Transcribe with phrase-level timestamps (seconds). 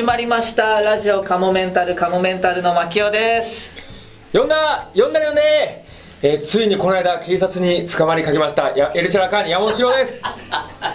[0.00, 0.80] 始まりました。
[0.80, 3.70] ラジオカモメンタルカモメンタルの牧雄です。
[4.32, 5.84] 呼んだ呼んだよね。
[6.22, 8.74] えーついにこの間警察に捕まりかけました。
[8.74, 10.22] やエルシャラカーニ山本志郎です。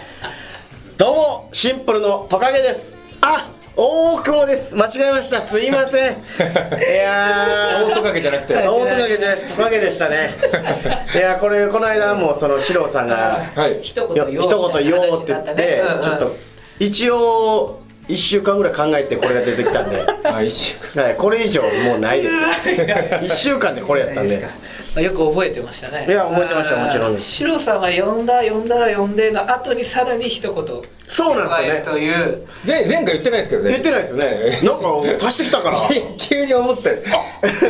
[0.98, 2.98] どうもシンプルのトカゲです。
[3.22, 4.76] あ大久保です。
[4.76, 5.40] 間違えました。
[5.40, 6.14] すいません。
[6.18, 7.92] いやー。
[7.92, 8.56] 大トカゲじゃなくて。
[8.56, 10.34] 大トカゲじゃないトカゲでしたね。
[11.14, 13.82] いやこれこの間もその四郎さんがはい。
[13.84, 16.02] 一言よ言おう一言言おうって言ってうんうん。
[16.02, 16.36] ちょっと
[16.80, 20.06] 一応1週間ぐらい考えてこれが出てきたんで。
[20.24, 22.36] あ一週はい、これ以上もうないです。
[22.82, 24.38] よ1週間でこれやったんで。
[24.38, 26.06] まあよく覚えてましたね。
[26.08, 27.14] いや覚えてましたもちろん。
[27.14, 30.82] ですシロさんが呼んだ呼んだら呼んでの後にさらに一言。
[31.08, 31.82] そうなんですよね。
[31.82, 32.48] という。
[32.66, 33.70] 前前回言ってないですけどね。
[33.70, 34.60] 言ってないですよね。
[34.64, 35.82] なんか足してきたから。
[36.18, 37.04] 急に思って。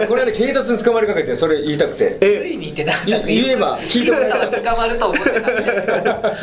[0.07, 2.17] これ間警察に捕まりかけてそれ言いたくて。
[2.19, 2.55] つえ。
[2.55, 6.35] いにって何言言えば聞いてもらえたら捕まると思ってたね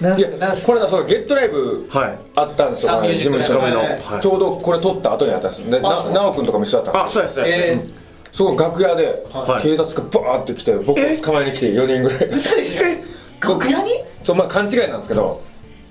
[0.00, 0.24] なんい
[0.62, 2.18] これだそうゲットライブはい。
[2.36, 4.22] あったんですよ、サンミュージック事務所はいはい。
[4.22, 7.97] ちょうどこれ撮った後にあったんですでなあそう直君とかも一緒だったんですあそうですそうです、え
[8.38, 9.62] そこ楽屋ではい。
[9.64, 10.94] 警察がバーって来て僕を
[11.24, 12.18] 捕まえに来て4人ぐらい。
[12.20, 13.48] ー、嘘でしょ？
[13.48, 13.90] 楽屋に？
[14.22, 15.42] そうまあ勘違いなんですけど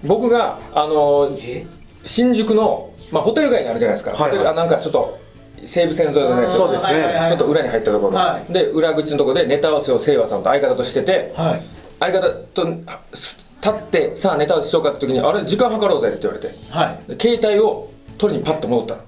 [0.06, 1.68] 僕があのえ？
[2.06, 4.32] 新宿の、まあ、ホテル街にあるじゃないですか、はいはい。
[4.32, 5.20] ホテルあなんかちょっと
[5.66, 11.64] 西武線沿いのねそうですねはいはいはいちょっと裏に入ったところ、はで裏口のところでネタ合わせを清和さんと相方としててはい。
[12.00, 13.36] 相方と立
[13.70, 16.56] ってさあネタ合わせしようかって時にあれ時間計ろうぜって言われて。
[16.70, 17.18] はい。
[17.18, 19.02] で携帯を取りにパッと戻ったの。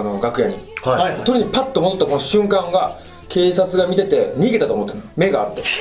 [0.00, 1.24] あの楽屋にはい、はい。
[1.24, 5.62] 取りにパッと戻ったこの瞬間が警察が見てて逃げたと思って目があって。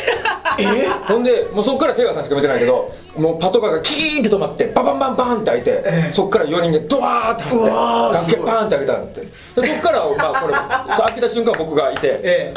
[0.60, 0.88] え？
[1.08, 9.22] ほんでもうそこから清和さんしか見てないけどもうパトカーがキーンって止まってババンバンバンって開いて、そこから4人でドワーって走ってうわー楽屋バーンって開けたんって。
[9.22, 9.28] で
[9.68, 10.54] そこからまあこれ
[11.06, 12.54] 開けた瞬間僕がいて、え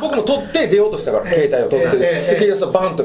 [0.00, 2.34] 僕も取って出ようとしたから、携帯を取って、ええ。
[2.34, 3.04] で警察がバーンと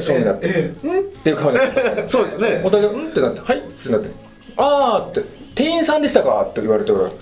[0.00, 0.48] 正面になって
[0.82, 1.60] 「うん?」っていう顔で
[2.08, 2.62] そうですね。
[2.64, 4.10] お互いが「うん?」ってなって「はい」ってなって
[4.56, 5.20] 「ああ」って
[5.56, 7.12] 「店員さんでしたか?」って言われてなんか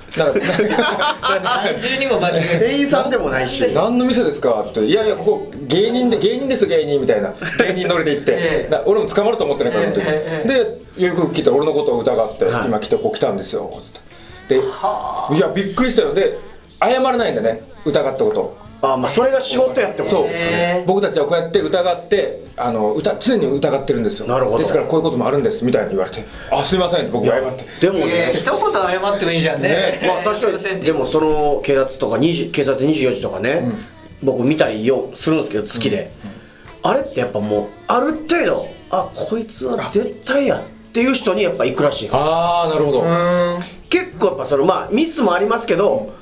[1.42, 3.64] 何重にも間違え店員さんでもないし。
[3.74, 7.32] 何の店ですか?」って「いやいやここ芸人で芸人です芸人」みたいな。
[7.64, 8.70] 芸人乗りで行って、ええ。
[8.70, 10.48] だ俺も捕まると思ってないから、ええ
[10.96, 12.66] でよく聞いたら俺のことを疑って「はい。
[12.66, 14.56] 今来てこう来たんですよ」って。
[14.56, 16.12] でいやびっくりしたよ。
[16.12, 16.36] で
[16.82, 17.62] 謝らないんだね。
[17.86, 18.56] 疑ったことを
[18.92, 20.50] あまあそれが仕事やってことそう、ですね。
[20.50, 24.26] へー僕たちはこうやって疑ってあの疑常に疑ってるんですよ。
[24.26, 24.58] なるほど。
[24.58, 27.64] ですからこういうこともあるんですみたいに言われて「あすいません」僕が謝って。
[27.80, 29.68] でもねいや一言謝ってもいいじゃんね。
[29.68, 30.00] ね。
[30.06, 30.80] まあ確かに。
[30.80, 33.70] でもその警察とか20警察24時とかね、
[34.22, 36.10] 僕見たりよするんですけど好きで、
[36.82, 42.08] あれってやっぱもうある程度あこいつは絶対やっていう人にやっぱ行くらしい。
[42.12, 43.58] ああなるほど、うん。
[43.88, 46.12] 結構やっぱそのまあミスもありますけど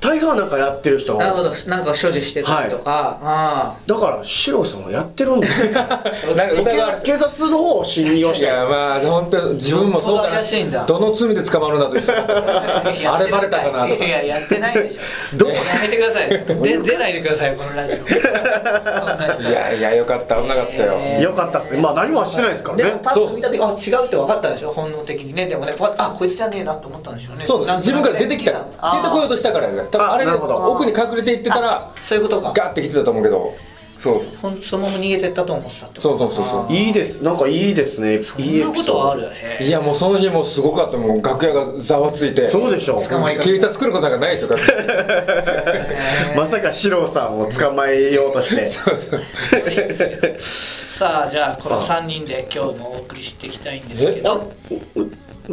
[0.00, 1.50] 大半なんかやってる人なるほど。
[1.66, 5.72] なんか所持してたりとか、あだから四郎さんはやってるんですよ。
[6.34, 8.64] なんか警疑わ察警察の方を信用してるんです。
[8.64, 10.40] いやまあ本当自分もそうだな。
[10.86, 14.04] どの罪で捕まるんだとああれバレたかなとか。
[14.04, 15.36] いややってないでしょ。
[15.36, 15.48] どう？
[15.50, 16.28] やめてください。
[16.30, 19.48] で出ないでくださいこのラジオ。
[19.48, 20.36] いやいやよかった。
[20.36, 21.22] 危なかったよ、えー。
[21.22, 21.80] よかったっすね。
[21.80, 22.84] まあ何もしてないですからね。
[22.84, 23.66] でもパッと見た時あ
[23.98, 24.70] 違うって分かったでしょ？
[24.72, 25.46] 本能的にね。
[25.46, 27.44] でもねパッあこいつじゃねえなと思ったんでしょうね。
[27.44, 27.66] そう。
[27.76, 28.52] 自分から出てきた。
[28.52, 30.72] 出てこようとしたからね多分あれであなるほど。
[30.72, 32.52] 奥に隠れていってたらそういうことか。
[32.54, 33.54] ガッて来てたと思うけど。
[33.98, 36.72] そうほんそのまま逃げてったと思ってたってそうそうそうそう。
[36.72, 37.22] いいです。
[37.22, 38.22] なんかいいですね。
[38.22, 39.28] そんなことはある？
[39.60, 42.48] いやもうその日もすごかったもう楽屋がざわついて。
[42.50, 44.56] そうでしょ捕まえ方警察来ることなんかないですよ
[46.34, 48.68] まさか四郎さんを捕まえようとして。
[48.72, 49.20] そうそう。
[50.40, 54.50] さあじゃあこの3人で今日もお送りしていきたいんですけど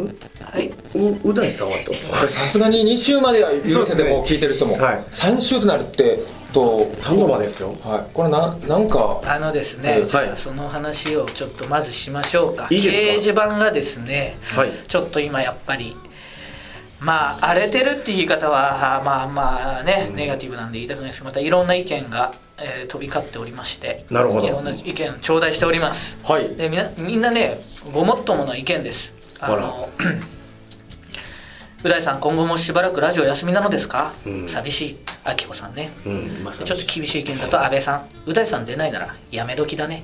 [0.04, 0.68] はい。
[0.94, 5.04] うう大さんはとこれさすがに2週までは許せても聞いてる人も、はい。
[5.12, 6.20] 3週となるって
[6.52, 7.74] と、3度までですよ。
[7.82, 9.20] はい、これななんか。
[9.24, 12.68] あのですはいねじゃあその話をちょっとまずしましょうか。
[12.70, 13.02] いいですか？
[13.02, 14.70] 掲示板がですねはい。
[14.86, 15.94] ちょっと今やっぱり
[17.00, 24.48] まあ荒れてるって言い方はまあまあね、ネガティブなんで言いたくないですけどまたいろんな意見が、えー飛び交っておりましてなるほど。
[24.48, 26.18] いろんな意見頂戴しております。
[26.24, 26.56] はい。
[26.56, 27.60] でみんなみんなね
[27.92, 29.88] ごもっともな意見ですあの
[31.84, 34.48] う大さん今後もしばらくラジオ休みなのですか、うん。
[34.48, 35.92] 寂しいあきこさんね。
[36.04, 40.02] うんまさちょっと厳しい意見だと安倍さんう大さん出ないならやめ時だね。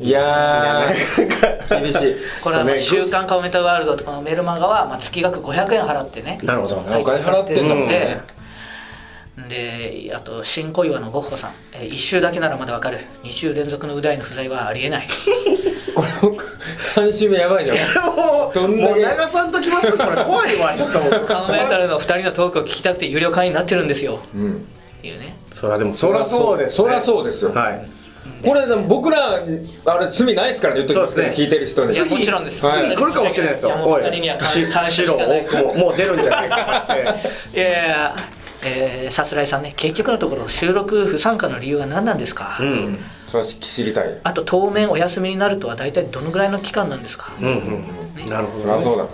[0.00, 1.70] いやー。
[1.82, 2.16] 厳しい。
[2.42, 6.38] これは週刊カモメンタワールドとかのメルマガは、まあ、月額500円払ってね。
[6.42, 6.76] なるほど。
[6.76, 8.20] お金払ってんだもんね。
[9.48, 10.12] で。
[10.14, 12.98] あと新小岩のゴッホさん、え1週だけならまだわかる。
[13.22, 15.08] 2週連続のう大の不在はありえない
[15.94, 16.44] これ僕
[16.94, 17.76] 3週目やばいじゃん。
[18.16, 18.92] もうどんだけ。
[18.92, 20.74] もう流さんときますこれ怖いわ。
[20.76, 21.24] ちょっともう。
[21.26, 24.20] カモメンタルの2人のトークを聞きたくて有料会員になってるんですよ。
[24.34, 24.66] うん。
[24.98, 25.36] っていうね。
[25.52, 27.52] そりゃでもそりゃそうです、ね、そりゃそうですよ。
[27.52, 27.88] はい。
[28.44, 29.42] これ僕ら
[29.86, 31.32] あれ罪ないですからね言っときますね。
[31.36, 31.94] 聞いてる人に。
[31.94, 32.64] いやもちろんです。
[32.64, 32.84] はい。
[32.84, 33.68] 次来るかもしれないですよ。
[33.70, 34.02] いやもうおい。
[34.02, 36.86] 二人には感謝し白かない大久保もう出るんじゃないか。
[36.88, 36.94] っ
[37.52, 38.14] ていやいや
[38.62, 42.98] えーさすらいさんね結局のところ収録不参加の理由は何なんですか、うん
[43.30, 44.20] それは知りたい。
[44.24, 47.50] あと当面お休みになるとは大体どのぐらいの期間なんですか、うんう
[48.24, 48.82] んなるほどね。
[48.82, 49.06] そうだ。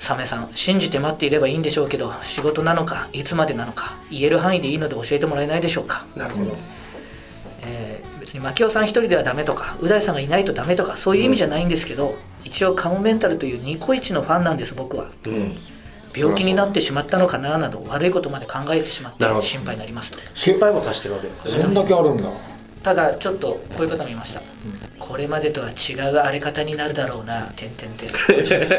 [0.00, 6.56] サメさん信じて待っていればいいんでしょうけど仕事なのかいつまでなのか言える範囲でいいので教えてもらえないでしょうか、なるほど。
[7.62, 15.10] えー別に牧雄さん一人ではダメとかう大さんがいないとダメとかそういう意味じゃないんですけど、一応カモメンタルというニコイチのファンなんです僕は。
[15.26, 15.56] うん。
[16.16, 20.18] 病気になってしまったのかななど悪いことまで考えてしまって心配になりますと。
[20.34, 21.62] 心配もさせてるわけですね。
[21.62, 22.24] そんだけあるんだ
[22.84, 24.42] ただちょっとこういう方もいました、
[24.98, 27.50] これまでとは違う荒れ方になるだろうな。
[27.56, 28.08] 点々点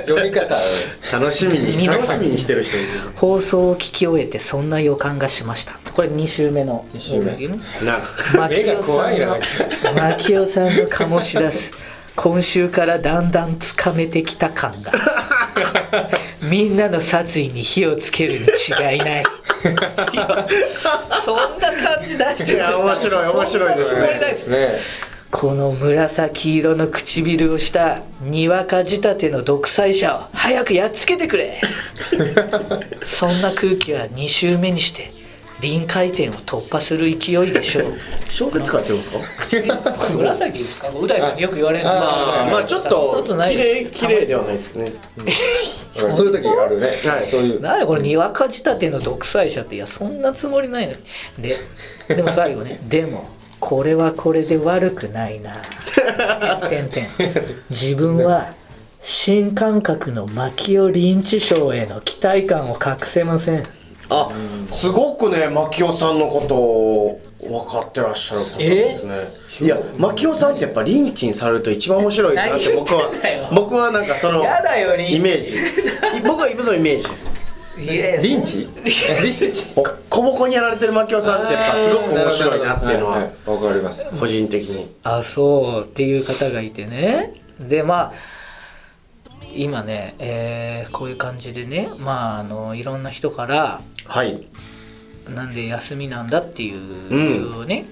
[0.08, 0.56] 読み方。
[1.12, 1.88] 楽しみに。
[1.88, 2.78] 楽しみにしてる人。
[2.78, 5.80] いる放送を聞き終えてそんな予感がしました。
[5.92, 7.36] これ2週目の二週目。
[7.36, 7.60] ね。
[7.84, 8.00] な
[8.38, 9.28] 牧目が雄さん怖いな。
[9.28, 9.40] の
[9.94, 11.72] 牧雄さんの醸し出す
[12.16, 14.92] 今週からだんだんつかめてきた感が。
[16.42, 19.24] みんなの殺意に火をつけるに違いない。
[19.24, 20.48] いや
[21.24, 24.20] そんな感じ出していや面白い面白いですね。
[24.20, 24.80] ですね。
[25.32, 31.62] この紫色の唇をしたにわか仕立ての独裁者を早くやっつけてくれ。
[33.04, 35.12] そんな空気は2週目にして
[35.62, 37.94] 臨界点を突破する勢いでしょう
[38.30, 40.12] 小説書いてるんですか？
[40.12, 40.90] 紫ですか？
[40.90, 43.54] う大さんによく言われるんですけどまあまあちょっととない。
[43.56, 44.92] 綺麗綺麗ではないですけどね
[45.94, 47.28] そういう時あるね、はい。
[47.28, 47.62] そういう。
[47.62, 51.00] なんでこれにわか仕立ての独裁者っていやそんなつもりないのに。
[51.40, 51.58] で
[52.16, 52.80] でも最後ね。
[52.90, 53.30] でも
[53.62, 55.54] これはこれで悪くないな。
[56.68, 57.34] てんてんてん。
[57.70, 58.54] 自分は
[59.02, 63.64] 新感覚の牧尾認知症への期待感を隠せません
[64.10, 64.30] あ
[64.72, 69.46] すごくね牧雄さんのことを分かってらっしゃる方ですね。
[69.62, 75.58] いや牧雄さんってやっぱリンチンされると一番面白いなって僕は僕はなんかそのやだよリンチイメージ。
[76.24, 77.32] 僕はそのイメージです。
[78.28, 78.60] リンチ？
[78.60, 79.66] リンチ？
[79.76, 83.32] ボッコボコにやられてる牧雄さんってやっぱすごく面白いなっていうのははい。
[83.46, 84.06] わかります。
[84.20, 84.96] 個人的に。
[85.04, 87.34] あそうっていう方がいてね。
[87.60, 88.14] でまあ
[89.56, 94.46] 今ね、えーこういう感じでねまああのいろんな人からはい。
[95.28, 97.86] なんで休みなんだっていう理由をね、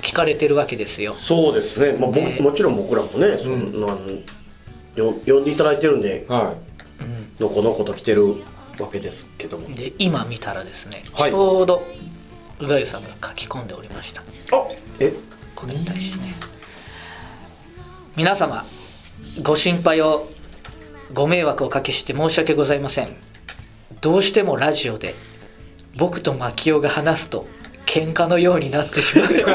[0.00, 1.14] 聞かれてるわけですよ。
[1.14, 2.10] そうですね、まあ、
[2.40, 3.88] もちろん僕らもねそんな、
[4.94, 6.54] よ呼んでいただいてるんでは
[7.38, 8.36] うのこのこと来てる
[8.78, 9.68] わけですけども。
[9.68, 11.30] んで今見たらですね、はい。
[11.32, 11.82] ちょうど
[12.60, 14.20] う大さんが書き込んでおりました。
[14.20, 14.24] あ
[15.00, 15.12] え？
[15.56, 16.34] これに対してね。
[18.14, 18.64] 皆様
[19.42, 20.28] ご心配を
[21.12, 23.08] ご迷惑をおかけして申し訳ございません。
[24.00, 25.14] どうしてもラジオで
[25.96, 27.46] 僕と牧雄が話すと
[27.86, 29.46] 喧嘩のようになってしまってそ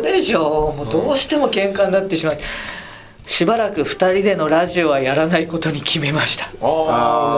[0.00, 2.38] うでしょもうどうしても喧嘩になってしまう。
[3.26, 6.46] しばらく2人でのラジオはやらないことに決めました。
[6.46, 6.66] いあ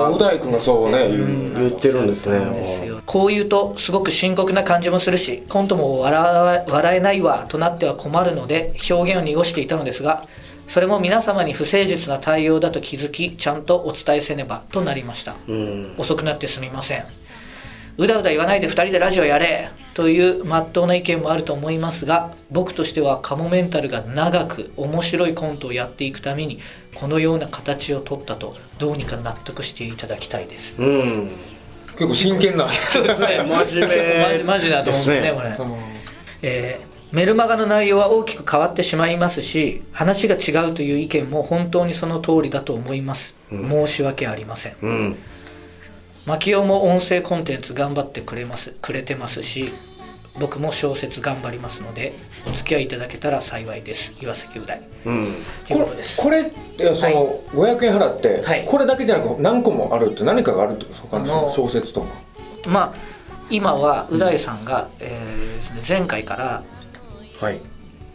[0.06, 2.38] あう大君がそうね言う言ってるんですね。
[2.38, 3.02] ですよ。
[3.04, 10.26] こう言うとすごく深刻な感じもするしコントも笑わ笑えないわとなっては困るので表現を濁していたのですが
[10.72, 15.36] それも皆様に不誠実な対応だと気づきちゃんとお伝えせねばとなりました。
[15.46, 15.94] うん。
[15.98, 17.04] 遅くなってすみません。
[17.98, 26.58] うだうだ言わないで2人でラジオやれという真っ当な意見もあると思いますが僕としてはカモメンタルが長く面白いコントをやっていくために
[26.94, 30.80] このような形を取ったとどうにか納得していただきたいです。
[30.80, 31.30] うん。
[31.98, 32.72] 結構真剣な。
[32.88, 33.44] そうですね。
[33.46, 34.22] 真面目。
[34.22, 35.76] マジマジだと思うんですねですこれ、うん
[36.40, 44.76] えーメルマガの内容は大きく変わってしまいますし話が違うという意見も本当にその通りだと思います、申し訳ありません。
[44.80, 45.16] うん。
[46.24, 49.72] 牧雄も音声コンテンツ頑張ってくれますくれてますし
[50.38, 52.14] 僕も小説頑張りますので
[52.46, 54.14] お付き合いいただけたら幸いです。
[54.18, 54.80] 岩崎う大。
[55.04, 55.34] うん。
[55.66, 56.22] というこれです。
[56.22, 56.44] これっ
[56.78, 58.64] てその500円払って、はい。
[58.64, 62.06] これだけじゃなく何個もあるって何かがあるってことですか小説とか。
[62.66, 62.94] まあ
[63.50, 66.62] 今はう大さんが、えーですね前回から
[67.42, 67.58] はい。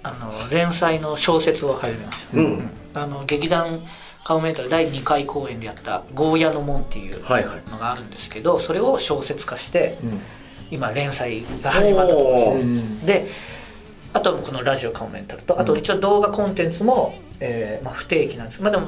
[0.03, 2.69] あの連載の小説を始めました、うん。
[2.93, 3.81] あの劇団
[4.23, 7.69] カモメンタル第2回公演でやった「ゴーヤの門」っていうはいはい。
[7.69, 10.21] のがあるんですけどそれを小説化してうん。
[10.71, 12.61] 今連載が始まったところですおー。
[12.61, 13.05] うん。
[13.05, 13.27] で
[14.13, 18.61] あとこのラジオカモメンタルとあと一応動画コンテンツも、えーまあ、不定期なんです。
[18.61, 18.87] まあでも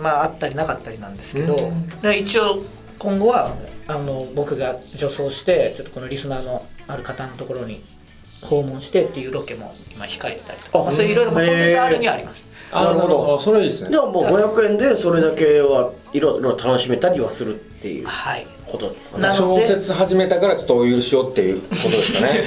[0.00, 1.88] まああったりなかったりなんですけど、うん。
[2.02, 2.62] で一応
[3.00, 3.52] 今後は
[3.88, 7.84] あの僕が女装してちょっとこのリスナーのある方のところに
[8.42, 12.44] 訪問してっていうロケも今控えてたりとか、あまあ、そういういろいろコンテンツあるにはあります。
[12.72, 13.36] あなるほど。
[13.36, 13.90] あそれいいですね。
[13.90, 18.46] でももう500円でそれだけはいろいろ楽しめたりはするっていうはい。
[18.66, 19.66] ことなの小で。
[19.68, 22.44] 説始めたからちょっとお許しをっていうことですかね。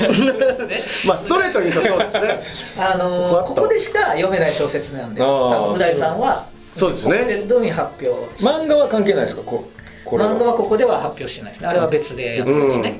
[1.07, 2.43] まあストレートに言うとそうですね。
[2.77, 7.13] あのーここでしか読めない小説なんで多分う大さんはそうですね。
[7.17, 9.41] ここでど発表し漫画は関係ないですか？
[9.45, 9.63] こ
[10.03, 11.67] こ漫画はここでは発表してないですね。
[11.67, 12.99] あれは別でやってますね、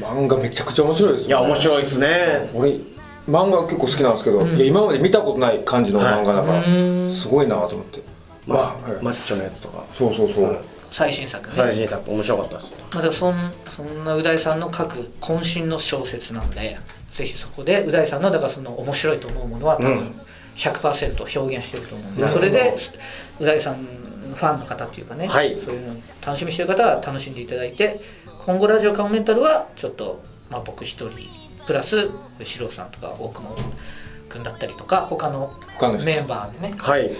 [0.00, 2.50] 漫画めちゃくちゃ面白いですいや面白いですね。
[2.54, 2.80] 俺
[3.28, 7.12] 漫画結構好きなんですけど、いや今まで見たことない感じの漫画だから、うん。
[7.12, 8.02] すごいなと思って。
[8.46, 8.66] ままあ、
[9.00, 9.84] あマッチョのやつとか。
[9.92, 10.64] そうそうそう、はい。
[10.90, 12.72] 最新作ね、最新作面白かったです。
[12.94, 16.78] まあ、そんそんなう大さんの書く渾身の小説なんで
[17.12, 20.14] ぜひそこでう大さんのだからその面白いと思うものは多分
[20.54, 22.46] 100%表現してると思うんで、なるほど。
[22.46, 22.76] それで
[23.40, 25.58] う大さんファンの方っていうかね、はい。
[25.58, 28.00] そういうの楽しみにしてる方は楽しんでいただいて
[28.46, 31.28] 今後ラジオカモメンタルはちょっと、まあ、僕一人
[31.66, 32.08] プラス
[32.40, 33.56] 四郎さんとか大久保
[34.28, 35.50] 君だったりとか他の
[36.04, 37.10] メンバーでねはい。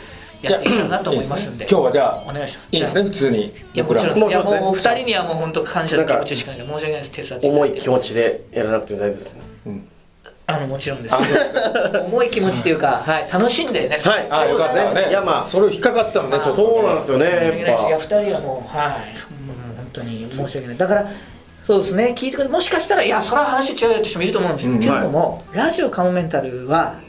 [0.41, 1.67] やっていきたいなと思いますんで。
[1.69, 2.69] 今日はじゃあお願いします。
[2.71, 3.47] いいですね普通に。
[3.47, 4.27] いやもちろんも。
[4.27, 6.61] うねもうお二人にはもう本当感謝の気持ちしかない。
[6.61, 7.11] んで申し訳ないです。
[7.11, 9.41] 手伝って重い気持ちでやらなくても大丈夫ですね。
[9.67, 9.89] うん。
[10.47, 11.17] あのもちろんです。
[12.07, 13.99] 重い気持ちというか、はい、楽しんでね。
[13.99, 14.27] はい。
[14.31, 15.09] あよかったね。
[15.09, 15.49] いやまあ。
[15.49, 19.36] それを引っかかったのねちょっとそうなんですよね申し訳ないややっ二人はもうはい、
[19.97, 20.77] 当に申し訳ない。
[20.77, 21.07] だから
[21.65, 22.15] そうですね。
[22.17, 24.79] 聞いてくれもしかしたらいやそれは話違うよって人もいると思うんですよ、うん。
[24.79, 27.01] っていうのも、ラジオカモメンタルは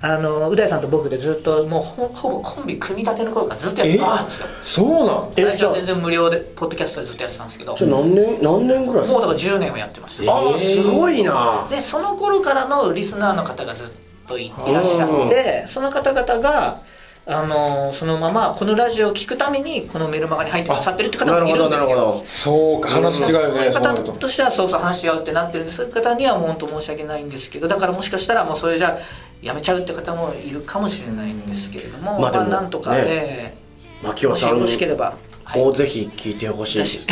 [0.00, 4.46] あのう大さんと僕でずっともうほほぼコンビ組み立ての頃からずっとやってたんですよ。
[4.64, 5.32] そうなん？
[5.36, 7.76] 最初は全然無料でポッドキャストでずっとやってたんですけど。
[7.78, 9.18] 何年何年ぐらいですか？
[9.18, 10.32] もうだから10年はやってました。
[10.32, 11.68] ああすごいな。
[11.70, 13.86] でその頃からのリスナーの方がずっ
[14.26, 16.80] といいらっしゃってその方々が
[17.24, 21.68] あのそのままこのラジオを聞くためにこのメルマガに入ってくださってるって方もいるんですよ。
[21.68, 22.24] どなるほど。
[22.26, 23.82] そうか話違うよねそう。
[23.82, 24.12] なると。
[24.12, 28.98] としてはそうそう話し合うってなってるんでそういう方にはもう本当申し訳ないんですけどだからもしかしたらもうそれじゃ
[29.40, 33.54] やめちゃうって方もいるかもしれないんですけれども、まあまあなんとかね
[34.02, 35.14] 牧尾さんもしよろしければ、
[35.44, 35.62] はい。
[35.62, 37.06] をぜひ聞いてほしいです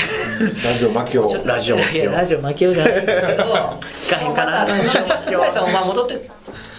[0.64, 2.55] ラジオ巻きをちょっとラジオいやラジオじゃない。
[2.57, 6.31] ですけど聞かへんかなまたラジオ負けようさんもまあ戻って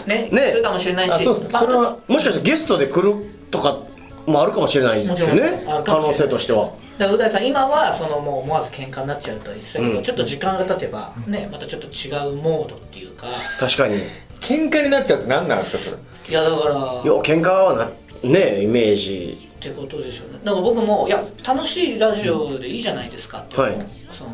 [0.06, 0.52] ねね。
[0.52, 1.14] 来るかもしれないし。
[1.14, 1.50] あそうですね。
[1.52, 3.16] まあそれはもしかしてゲストで来る
[3.50, 3.80] とか
[4.26, 6.66] もあるかもしれないですよもちろんね可あるかもしれない能性としては。
[6.66, 10.04] だからう大さん今はそのもう思わず喧嘩になっちゃうとは言ってたけど、うん。
[10.04, 13.28] ちょっと時間が経てばねまたちょっと違うモードっていうか。
[13.60, 13.98] 確かに。
[13.98, 14.02] い
[14.42, 16.32] 喧嘩になっちゃうって何なんですかそれ。
[16.32, 19.50] いやだからや喧嘩はなねイメージ。
[19.60, 20.40] ってことでしょうね。
[20.44, 23.78] だから僕もいや楽しいラジオでいいじゃないですかって、はい。
[24.12, 24.32] その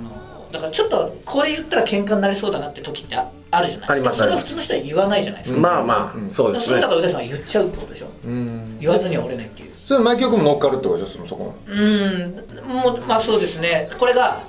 [0.52, 3.90] だからちょっとこれ言ったら喧嘩になりそうだなって時ってああるじゃない？
[3.92, 6.28] ありますそれは普通の人は言わないじゃないですか、まあまうん。
[6.28, 6.68] あそうですね。
[6.68, 8.08] それだからう大さんは言っちゃうってことでしょ。
[8.26, 8.78] うん。
[8.80, 9.72] 言わずには折れないっていう。
[9.86, 12.68] それ巻きを君も乗っかるってことでしょそのそこうん。
[12.68, 13.90] もうまあそうですね。
[14.00, 14.42] これが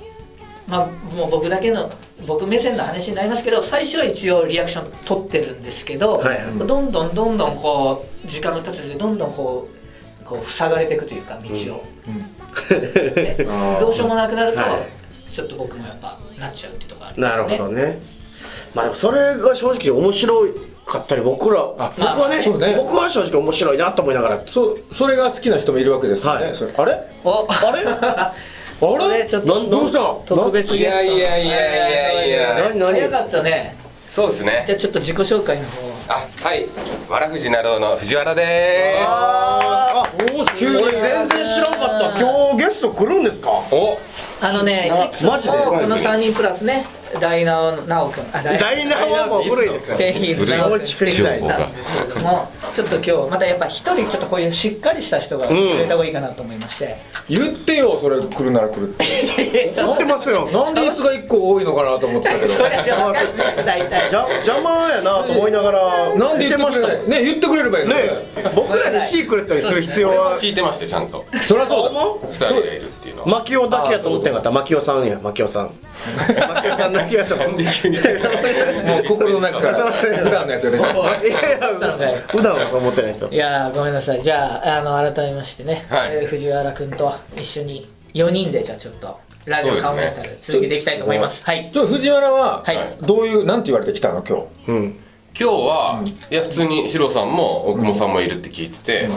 [0.67, 1.91] まあもう僕だけの
[2.27, 6.43] 僕目線の話になりますけど最初は一応リアクション取ってるんですけど、はい。
[6.43, 9.67] うんどんどんどんどんこう時間が経つにどんどんこ
[10.21, 12.25] うこう塞がれていくというか道を、ね。
[13.49, 13.79] あー。
[13.79, 14.98] どうしようもなくなると、はい
[15.31, 18.01] ちょっと僕もやっぱなっちゃうっていうところありなますよねるほどね。
[18.73, 20.47] まあでもそれが正直面白
[20.85, 22.75] かったり僕らあ僕はねね。
[22.77, 24.37] 僕は正直面白いなと思いながら。
[24.47, 26.55] そそれが好きな人もいるわけですよね、はい。
[26.55, 26.73] それ。
[26.75, 26.99] あれ？
[27.23, 27.83] おあれ？
[27.89, 28.33] あ
[28.81, 29.99] あれちょっとどうした？
[29.99, 31.03] の特別ゲスト。
[31.03, 33.75] いやいやいやいやいや何何早かったね。
[34.07, 34.63] そうですね。
[34.65, 36.65] じゃあちょっと自己紹介の方あはい。
[37.09, 40.03] わらふじなろうの藤原であ
[40.37, 40.81] おー急に。
[40.81, 42.19] 俺全然知らんかった。
[42.19, 43.49] 今日ゲスト来るんですか？
[43.69, 43.99] すお
[44.41, 44.89] あのね
[45.23, 45.57] マジで？
[45.57, 46.85] この3人プラスね
[47.19, 48.23] 大直直君。
[48.31, 49.97] あ大ナはもう古いですよ。
[49.97, 51.39] 店員の古い直君古い古い。
[51.39, 59.73] さんですけれどもちょっと今日またやっぱ一人ちょっとこういうしっかりした人がくれた方がいいかなと思いまして、言ってよそれ来るなら来るって。
[59.75, 60.47] やってますよ。
[60.51, 62.53] なんで椅子が1個多いのかなと思ってたけど。
[62.53, 64.09] それじゃ分かんない大体。
[64.09, 67.09] じゃ邪魔やなと思いながらなんで言ってくれない？
[67.09, 68.09] ね言ってくれればいいのね
[68.53, 70.39] 僕らにシークレットにする必要は。
[70.39, 71.25] 聞いてましてちゃんと。
[71.47, 71.89] そりゃそうだ。
[71.89, 72.91] も二人がいる
[73.25, 74.51] のはマキオだけやと思ってんかった。
[74.51, 75.19] マキオさんや。
[75.21, 75.71] マキオさん。
[76.53, 77.65] マキオさんだけやと思って。
[77.81, 81.31] 急にもう心の中から 普段のやつが出てい。
[81.31, 84.21] やいや普段は思ってないですよいやーごめんなさい。
[84.21, 86.09] じゃああの改めましてね、はい。
[86.15, 91.43] えー藤原君と一緒に4人でじゃあちょっとラジオカウンタル続けていきたいと思います。
[91.43, 91.69] はい。
[91.73, 92.77] ちょ藤原ははい。
[93.01, 94.71] どういうなんて言われてきたの今日？
[94.71, 94.99] うん
[95.39, 99.09] 今日は、いや普通にシロさんも大久保さんもいるって聞いてて、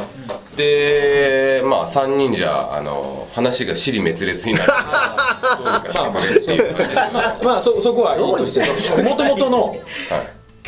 [0.56, 4.66] でまあ3人じゃあの話が尻滅裂になる
[5.58, 6.74] どうにかしてくれっていう。
[6.74, 7.00] 感じで
[7.44, 9.80] まあそそこはいいとしてもともとのはい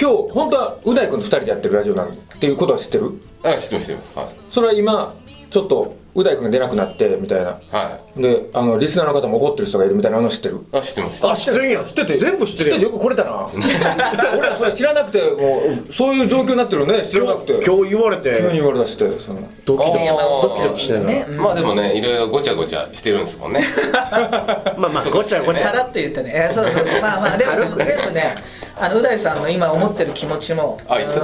[0.01, 3.13] 今日本当はう大君と2人でやってるラジオなんっていうことは知ってる
[3.45, 5.15] あ知ってます知ってます、はいそれは今
[5.51, 7.59] ちょっとう大君が出なくなってみたいな。
[7.71, 10.57] はであのリスナーの方も怒ってる人がいるみたいなの知ってる？
[10.57, 11.27] いあ知ってます。
[11.27, 12.77] あ知ってるやん知ってて全部知ってるよ。
[12.77, 13.49] 知っててよく来れたな。
[14.39, 17.61] 俺はそれ知らなくてもうそういう状況になってるのね知らなくて。
[17.65, 18.37] 今日言われて。
[18.39, 20.07] 急に言われだしてそのドキドキ。
[20.07, 23.65] ドキドキしてるねまあでもねいろいろごちゃごちゃしてるんですもんね。
[24.79, 25.61] まあまあごちゃごちゃ。
[25.61, 26.49] さらって言ったね。
[26.51, 26.85] えそうそう。
[27.01, 28.35] まあまあでも全部ね
[28.77, 31.21] あのう大さんの今思ってる気持ちもあ言のうん、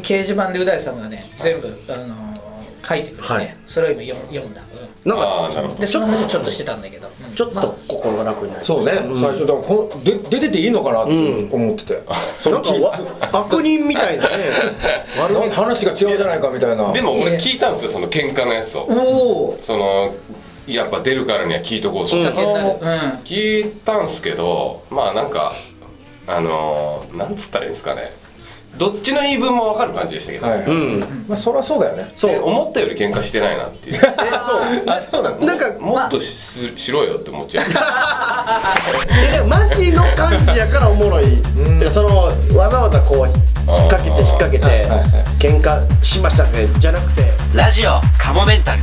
[0.00, 2.33] 掲示板でう大さんがね全部あの
[2.86, 3.56] 書いてくれて、ねはい。
[3.66, 4.62] それを今読読んだ、
[5.04, 5.18] うなん
[5.54, 7.34] なるほん、でその話ちょっとしてたんだけど、うん。
[7.34, 12.02] ちょっと心が楽になるそうね、最初だからこので出てていいのかなって思ってて、
[12.40, 13.00] そなんかわ
[13.32, 14.28] 悪人みたいなね。
[15.18, 16.92] 悪なんか話が違うじゃないかみたいな。
[16.92, 18.82] でも俺聞いたんですよその喧嘩のやつを。
[18.82, 20.14] おおその
[20.66, 22.26] やっぱ出るからには聞いとこうと、ううん。
[23.24, 25.54] 聞いたんすけどまあなんか
[26.26, 28.12] あのー、なんつったらいいんですかね
[28.76, 30.58] どっちの言い分も分かる感じでしたけど、はい。
[30.58, 31.00] はい、うん。
[31.28, 32.12] まあそりゃそうだよね。
[32.14, 32.32] そう。
[32.32, 34.00] で思ったより喧嘩してないなっていう。
[34.16, 35.22] あそう。
[35.24, 37.64] だなんかもっとし,、しろよって思っちゃう。
[39.10, 41.36] えでもマジの感じやからおもろい、
[41.78, 45.00] てかそのわざわざこう引っ掛けて引っ掛けてはいはいはい
[45.38, 47.24] 喧嘩しましたぜじゃなくて。
[47.54, 48.80] ラジオカモメンタル。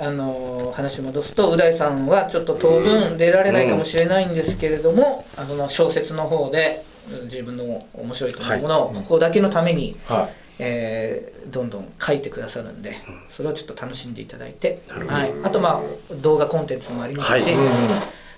[0.00, 6.93] あの話戻すとう大さんはちょっと当分出られないかもしれないんですけれども、あの小説の方でうん
[7.24, 12.96] 自分の面白いと思うものをここだけのために、はえーどんどん書いてくださるんで
[13.28, 17.54] それをちょっと楽しんでいただいて、はい、あとまあ動画コンテンツもありますし、はい。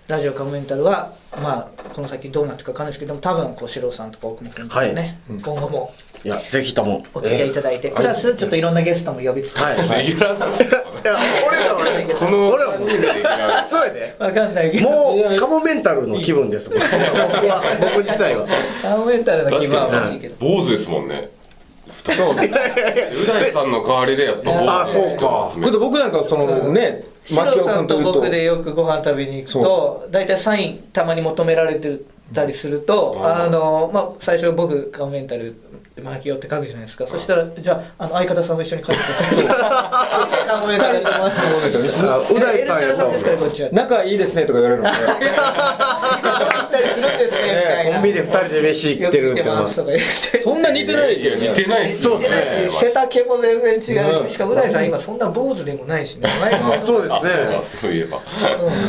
[0.06, 5.92] ラジオカモメンタルは、まあ、この先どうなっていくか分かんないですけども多分こう四郎さんとか奥野君とかね、今後も
[6.24, 7.02] いやぜひとも。
[7.12, 10.14] お付き合いいただいて、プラスちょっといろんなゲストも呼びつつ、はい
[11.12, 14.14] 俺らはね この俺は3人でレギュラーそうやで。
[14.18, 14.88] 分かんないけど。
[14.88, 18.46] もうカモメンタルの気分です 僕は僕自体は。
[18.82, 20.34] カモメンタルの気確分は欲しいけど。
[20.38, 21.30] 坊主ですもんね。
[22.08, 23.26] う。
[23.26, 25.50] 大さんの代わりでやっぱあそうか。
[25.78, 31.98] 僕なんかそのねシロさんと僕でよくご飯食べに行くと大体サインたまに求められて
[32.32, 35.56] たりすると、あのまあ、最初僕カモメンタル
[36.02, 39.28] マキオって書くじゃないですか、そしたらじゃああの相方さんも一緒に書いてください。
[39.44, 39.48] う
[42.38, 43.70] 大さんやさんですからこっちは。
[43.72, 44.90] 仲いいですねとか言われるの。
[44.90, 45.04] ね行
[46.66, 47.40] ったりするんですね。
[47.42, 49.44] みたいなコンビで二人で飯行ってるって
[50.42, 51.48] そんな似てないけどね。
[51.48, 51.90] 似てない。
[51.90, 52.36] そうですね。
[52.70, 54.28] 背丈も全然違うし、うん。
[54.28, 56.28] しかもう大さん今そんな坊主でもないしね、
[56.82, 57.30] そうですあね。
[57.64, 58.20] そういえば。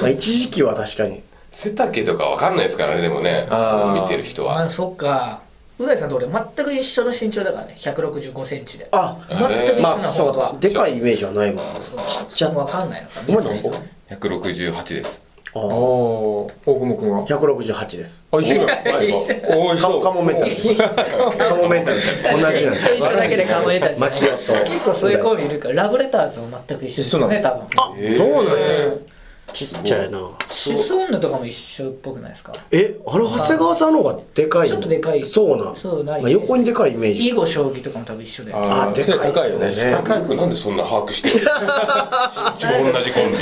[0.01, 1.23] まあ一時期は確かに。
[1.53, 3.47] 背丈とかわかんないですからねでもね。
[3.93, 4.55] 見てる人は。
[4.55, 5.46] まあそっか
[5.79, 7.75] う大さんと俺全く一緒の身長だからね。
[7.77, 8.87] 165センチで。
[8.91, 10.59] あ全く一緒なまあ本当は、そう。
[10.59, 11.99] でかいイメージはないもんそう
[12.33, 13.21] ちょっと分かんないのか。
[13.27, 13.73] お前何個
[14.09, 15.21] 168です。
[15.55, 18.25] あおお大久保君は？168です。
[18.31, 20.01] あ一緒だはいおお一緒。
[20.01, 20.49] カカモメンタル。
[20.51, 21.95] ですカモメンタル。
[21.97, 22.73] です同じなん。
[22.73, 24.53] です一緒だけで考えたじゃないマキオと。
[24.65, 25.83] 結構そういうコンビいるから。
[25.83, 27.61] ラブレターズも全く一緒ですよね多分。
[27.77, 28.85] あえーそうなんや。
[28.87, 29.05] うん
[29.53, 30.19] ちっちゃいな。
[30.49, 32.53] シソンヌとかも一緒っぽくないですか？
[32.71, 35.23] えあの長谷川さんの方がでかいちょっとでかい。
[35.23, 35.75] そうなん。
[35.75, 36.21] そうない。
[36.21, 37.27] まあ横にでかいイメージ。
[37.27, 39.73] 囲碁将棋とかも多分一緒でああでかい高いよね。
[40.03, 40.45] 高い僕な。
[40.45, 41.45] んでそんな把握してる
[42.93, 43.37] 同じコンビ。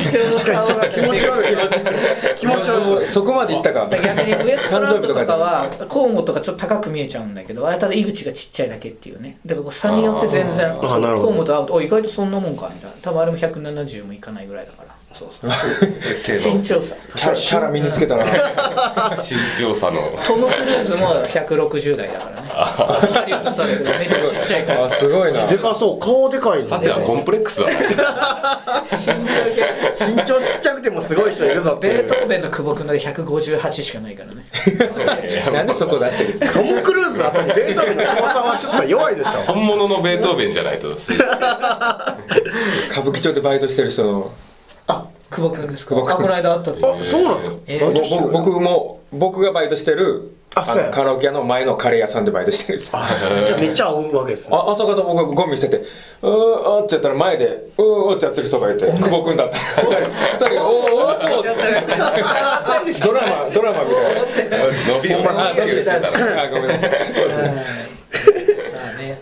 [0.91, 2.35] 気持ち悪い。
[2.37, 3.07] 気持ち悪い。
[3.07, 3.89] そこまでいったか。
[3.91, 9.37] 逆にウエストランドとか誕は河本がちょっと高く見えちゃうんだけどあれただ井口がちっちゃいだけっていうね。
[9.45, 10.99] だからこう差によって全然河
[11.31, 12.95] 本はお意外とそんなもんかみたいな。
[13.01, 16.55] 多分あれも170もいかないぐらいだからそうそう。
[16.57, 18.31] 身長差キャラキャラ身につけたな身
[19.57, 20.01] 長差の。
[20.25, 22.47] トム・クルーズも160代だからね。
[22.49, 24.85] ハリウッドスターだけどめっちゃちっちゃいから。
[24.85, 25.31] あすごい。
[25.31, 25.47] な。
[25.47, 25.99] でかそう。
[25.99, 28.83] 顔でかいさてはコンプレックスだな。
[28.83, 30.11] 身長系。
[30.11, 34.45] 身長ちっちゃくてもすごい人いるぞベートーベンの久保君ので158しかないからね。
[35.53, 36.39] なんでそこ出してる？
[36.51, 39.31] トム・クルーズの後にベートーベンの久保さんはちょっと弱いでしょ。
[39.47, 40.89] 本物のベートーベンじゃないと。
[42.91, 44.44] 歌舞伎町でバイトしてる人のあ
[45.29, 45.95] 久保君ですか？
[45.95, 48.27] 久保君あこの間会ったってあそうなんですか？
[48.31, 50.83] 僕僕も僕がバイトしてるああそうや。
[50.85, 52.99] のカラオケ屋の前のカレー屋さんでバイトしてるんですよ。
[53.45, 54.55] じゃあめっちゃ合うわけですね。
[54.55, 55.77] あ朝方僕がゴミしてて
[56.21, 57.45] 「うーあ」ってやったら前で
[57.77, 59.57] 「うーあ」ってやってる人がいて久保君だった。
[59.57, 59.83] 二
[60.37, 63.01] 人が「おーおーおー」って。
[63.03, 63.89] ドラマドラマみ
[64.35, 64.57] たいな。
[64.93, 66.11] 伸びをしてた
[66.49, 66.91] ごめんなさい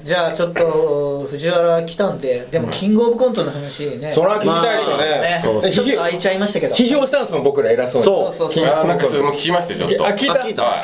[0.04, 5.04] じゃあちょっと藤原来たんででもキングオブコントの話ね、それは聞きたいですよね。
[5.22, 5.40] ね。
[5.42, 6.76] そうえちょっと空いちゃいましたけど。
[6.76, 8.06] 批評したんですもん僕ら偉そうに。
[8.06, 8.66] そうそうそう。
[8.66, 10.08] あなんかそれも聞きましたよちょっと。
[10.08, 10.34] あ聞いた。
[10.34, 10.64] あ聞いた。
[10.64, 10.84] は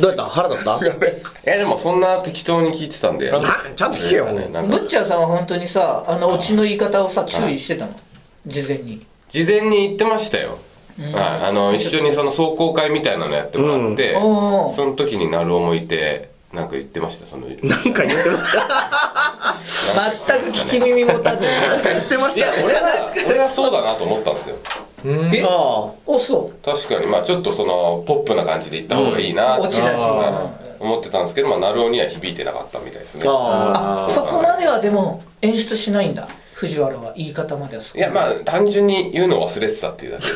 [0.00, 0.24] どうやった？
[0.24, 0.78] 腹立った？
[0.86, 0.88] い
[1.44, 3.30] やでもそんな適当に聞いてたんで。
[3.30, 3.40] な
[3.74, 4.26] ちゃんと聞けよ。
[4.26, 7.92] ブッチャーさんは本当にさあのオチの言い方をさ注意してたの？
[8.46, 9.04] 事前に。
[9.30, 10.58] 事前に言ってましたよ、
[10.98, 17.46] はい、あの一緒にその壮行会みたいなのやってもらって、その時になる思いてなんか言ってましたその。
[17.46, 19.56] なんか言ってました。
[20.28, 21.50] 全く聞き耳持たずに。
[21.84, 22.46] 言ってました。
[22.46, 24.56] よ俺は俺はそうだなと思ったんですよ。
[25.04, 25.44] え？
[25.46, 27.06] あおそ確かに。
[27.06, 29.62] まあちょっとそのポップな感じで言った方がいいなうん。
[29.64, 30.00] 落ちだし。
[30.00, 33.24] はい思ってたんですけどまあ成尾には響いてなかったみたいですね。
[33.26, 34.12] ああ。
[34.14, 36.26] そこまではでも演出しないんだ
[36.60, 38.02] 藤原は言い方まではそこい。
[38.02, 40.26] やまあ単純に言うのを忘れてたっていうだけ。
[40.28, 40.32] で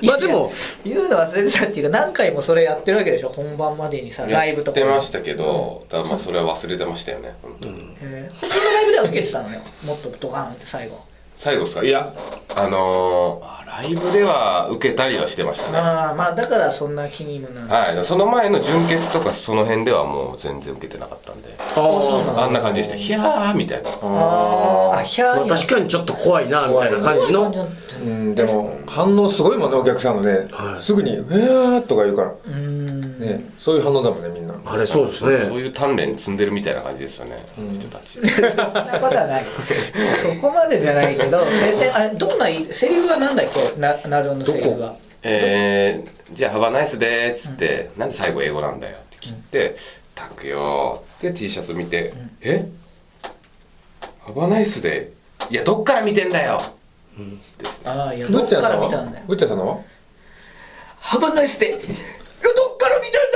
[0.08, 0.50] まあでも
[0.86, 9.60] 言うの忘れてたっていうか何回もそれやってるわけでしょ本番までにさライブとかやってましたけどただまあそれは忘れてましたよね本当に、へー本当のライブでは受けてたのよ。
[9.84, 10.98] もっとドカーンって最後
[11.42, 11.84] 最後ですか？
[11.84, 12.14] いや
[12.54, 15.78] あのーあライブでは受けたりはしてましたね。
[15.78, 17.68] ああまあだからそんな気にもなる。
[17.96, 18.04] はい。
[18.04, 21.48] その前の純潔とかその辺ではもう全然受けてなかったんで。
[21.74, 22.96] そうなのあんな感じでした。
[22.96, 23.88] ヒャーみたいな。
[23.90, 27.50] あーあヒャー確かにちょっと怖いなみたいな感じの
[28.02, 30.82] うんでも反応すごいもんねお客さんのね、はい。
[30.82, 32.28] すぐに「えー」とか言うから。
[32.28, 33.20] うーん。
[33.20, 34.54] ねそういう反応だもんねみんな。
[34.64, 35.06] あれそう。
[35.06, 38.18] ですそうねいう鍛錬積んでるみたいな感じですよね、人たち。
[38.20, 39.44] そんなことはない。
[40.40, 41.50] そこまでじゃないけどで
[41.84, 43.80] であどんなセリフはなんだっけ？
[43.80, 44.94] ななるのセリフは。
[45.22, 49.76] えー、じゃあ「ハバナイスで」っつって、なんで最後英語なんだよって切って
[50.16, 52.12] 「たくよ」って T シャツ見て
[52.42, 52.66] 「え？
[54.24, 55.12] ハバナイスで
[55.50, 56.60] いやどっから見てんだよ」
[57.58, 59.22] ですねああいやぶどっから見たんだよ。
[59.22, 59.68] はぶっちゃんさんの？
[59.68, 59.78] は
[61.00, 63.32] ハバナイスでいやどっから見てん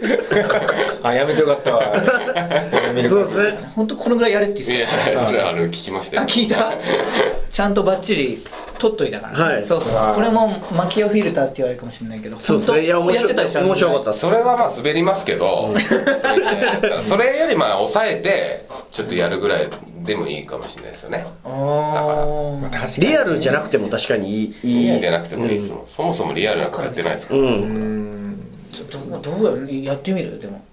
[1.02, 1.82] あやめてよかったわ。
[3.08, 3.42] そうですね。
[3.44, 6.72] だよ本当このぐらいやれってい言ってやそれあの聞きましたたあよ聞いた。
[7.50, 8.44] ちゃんとバッチリ
[8.80, 9.64] 撮っといたからね、はい。
[9.64, 9.92] そうそう。
[9.92, 13.60] そうこれもマキオフィルターって言われるかもしれないけどそうですねいや面白本当やってたでしょ？
[13.66, 14.12] 面白かった。
[14.12, 19.70] それはまあ滑りますけど、それでそれよりまあ抑えてちょっとやるぐらい
[20.04, 21.26] でもいいかもしれないですよね。
[21.44, 22.70] あー。
[22.70, 24.54] 確かにリアルじゃなくても確かにいい。
[24.64, 24.84] いい。
[24.84, 25.70] リアルじゃなくてもいいです。
[25.70, 27.46] もん、そもそもリアルなんかやってないですから、うん。
[27.46, 30.38] うんちょどうどうややってみる？
[30.40, 30.64] でも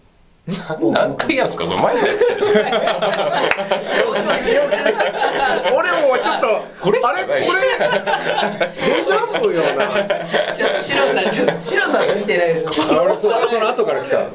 [0.93, 1.65] 何回やるんですか？
[1.65, 2.25] これ前のやつ
[5.75, 7.41] 俺もちょっとこれあれない。
[7.45, 7.67] これデ
[9.03, 9.87] ジャブよな。
[10.55, 12.81] ちょっとシロさんちょっとシロさんが見てないです。
[12.91, 14.17] 俺そその後から来た。
[14.19, 14.29] そう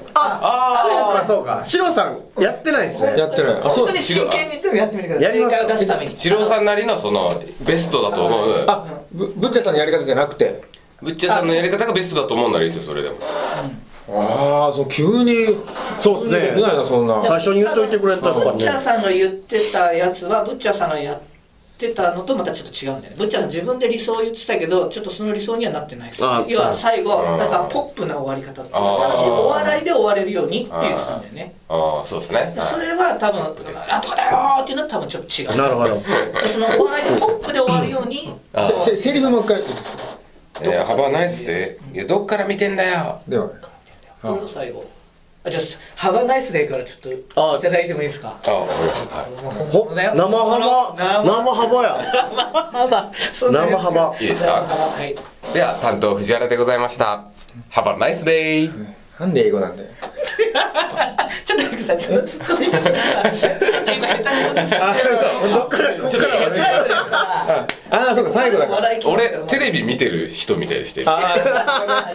[1.15, 1.63] かそうか。
[1.65, 3.15] シロさんやってないですね。
[3.17, 3.55] やってない。
[3.55, 5.29] あそう本当に真剣に言ってもやってみてください。
[5.31, 6.15] やります出すために。
[6.17, 8.65] 四郎さんなりのそのベストだと思う。
[8.67, 10.63] あぶぶっちゃんさんのやり方じゃなくて？
[11.01, 13.17] ぶっちゃさんのやり方がベストだと思うならいいですよそれでも
[14.09, 15.57] ああそう急に
[15.99, 16.41] そうですね。
[16.41, 17.23] できないなそんな。
[17.23, 21.21] 最初に言っといてくれたとかブッチャーねさんが言ってたやつはブッチャーさんがやっ
[21.79, 23.17] てたのとまたちょっと違うんだよね。
[23.19, 26.25] ブッチャーさん自分で理想を言ってたけどちょっとその理想にはなってないです。
[26.27, 31.55] あ要は最後あなんかポップな終わり方楽しいお笑いで終われるようにって言ってたんだよね。
[31.69, 32.55] ああそうですね。
[32.59, 33.39] それは多分
[33.89, 35.57] 「なんとかだよ!」っていうのは多分ちょっと違う。
[35.57, 35.95] なるほど。
[36.43, 39.63] でそのお笑いでポップで終わるように あせせセリフもう一回
[40.61, 43.21] えーハバナイスでいやどっから見てんだよ。
[43.29, 43.49] では
[44.23, 44.85] これを最後
[45.45, 45.63] あじゃあ
[45.97, 47.59] 「ハバナイスデー」からちょっあ。
[47.59, 48.39] といただいてもいいですか？
[48.47, 49.17] あわかりました。
[49.17, 50.95] はいもう本ほ生幅？
[51.25, 51.83] 生幅。
[51.83, 51.99] や。
[52.73, 53.11] 生幅。
[53.33, 54.53] そんなやつ生幅いいですか？
[54.53, 55.53] はい。
[55.53, 57.25] では担当藤原でございました。
[57.71, 58.71] ハバナイスデイ
[59.19, 59.89] なんで英語なんだよ
[61.45, 62.89] ちょっと待ってください、そのツッコミちょっと
[63.93, 64.77] 今下手くそです。
[64.77, 66.77] あどっからこっから最後ですか
[67.11, 67.67] ら。
[67.91, 68.99] ああそうか最後だから。
[69.05, 71.11] 俺テレビ見てる人みたいでしてテ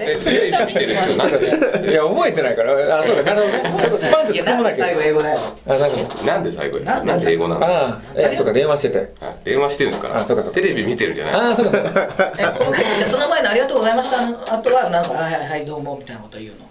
[0.06, 1.94] レビ見てる人なんい。
[1.94, 3.00] や覚えてないから。
[3.00, 3.84] あそうかなるほどね。
[3.84, 4.86] そこスパンと突っ込まなきゃ。
[4.86, 5.40] 最後英語だよ。
[5.68, 6.24] あなんか。
[6.24, 7.66] なんで最後にななんんで英語なの？
[7.66, 9.14] ああえそうか電話してて。
[9.22, 10.22] あ電話してるんですから。
[10.22, 11.36] あそうかテレビ見てるんじゃない。
[11.36, 12.34] ああそうかそうか。
[12.38, 14.26] え、今回、じゃあその前のありがとうございました。
[14.26, 16.67] の後は、なんか、はいはいはい、どうも、みたいなこと言うの？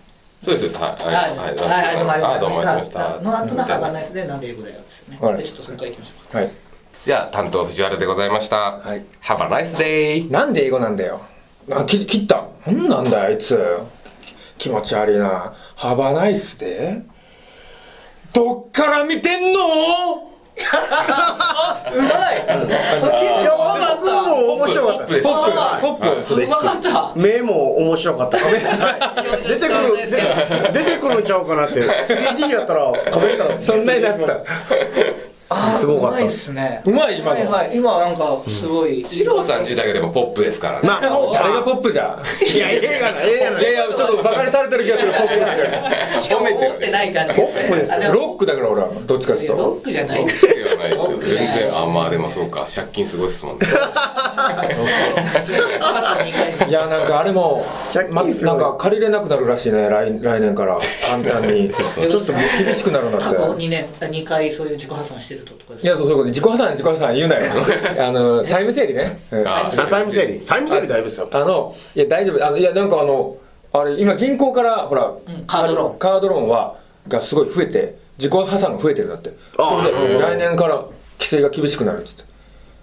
[0.46, 1.14] そうですそうですはい。
[1.14, 3.16] はい、はい、はい、どうもありがとうございました。
[3.16, 3.64] あどうもありがとうございました。
[3.64, 5.18] の後のハバナイスで、なんで英語だよですよね。
[5.20, 5.36] はい。
[5.38, 6.38] で、ちょっとそれから行きましょうか。
[6.38, 6.50] はい。
[7.04, 8.56] じゃあ担当藤原でございました。
[8.56, 9.04] はい。
[9.22, 11.20] Have a nice day なんで英語なんだよ。
[11.72, 12.46] あ切切った。
[12.64, 13.60] なんなんだよあいつ。
[14.56, 15.52] 気持ち悪いな。
[15.74, 17.02] ハバナイスで
[18.32, 20.30] どっから見てんの？
[20.56, 20.62] う
[22.02, 22.36] まい。
[22.40, 25.04] いや岡君も面白かった。
[25.06, 25.20] ポップ。
[25.82, 27.12] ポップうま識かった。
[27.14, 28.38] 目も面白かった。
[28.38, 29.96] 出てくる
[30.72, 31.82] 出てくるんちゃうかなって。
[31.82, 34.40] 3D やったらカメラそんなになってた
[35.78, 36.16] すごかった。
[36.16, 36.82] うまいっすね。
[36.84, 37.50] うまい今の。
[37.50, 39.04] はいはい、今なんか、すごい。
[39.04, 40.88] 四郎さん自体がでもポップですからね。
[40.88, 42.22] まあ誰がかポップじゃ。
[42.54, 53.82] いや映画な映画ないやいやちょっとバカにされてる気がするポップだしかも思ってない感じポップですよロックだから俺はどっちかっていうとロックじゃないロックではないでしょ全然あまあでもそうか借金すごいっすもんね母
[56.02, 60.78] さん2回いやなんかあれも借ま金すごいなんか借りれなくなるらしいね来来年から
[61.10, 65.80] 簡単にちょっと厳しくなるんだっ過去て2年2回そういう自己破産してるととか？
[65.80, 67.52] いやそうそういうこと自己破産自己破産言うなよ。
[67.98, 69.20] あの債務整理ね。
[69.30, 69.48] うん。
[69.48, 70.40] あ債務整理。
[70.40, 70.88] 債務整理。
[70.88, 71.02] だい。
[71.02, 71.28] ぶですよ。
[71.30, 72.44] あのいや大丈夫。
[72.46, 73.36] あのいやなんかあの
[73.72, 75.98] あれ今銀行からほら、んカードローン。
[75.98, 76.76] カードローンは
[77.08, 79.30] がすごい増えて自己破産が増えてるんだって。
[79.58, 80.74] あそれで来年から
[81.18, 82.24] 規制が厳しくなるっつって。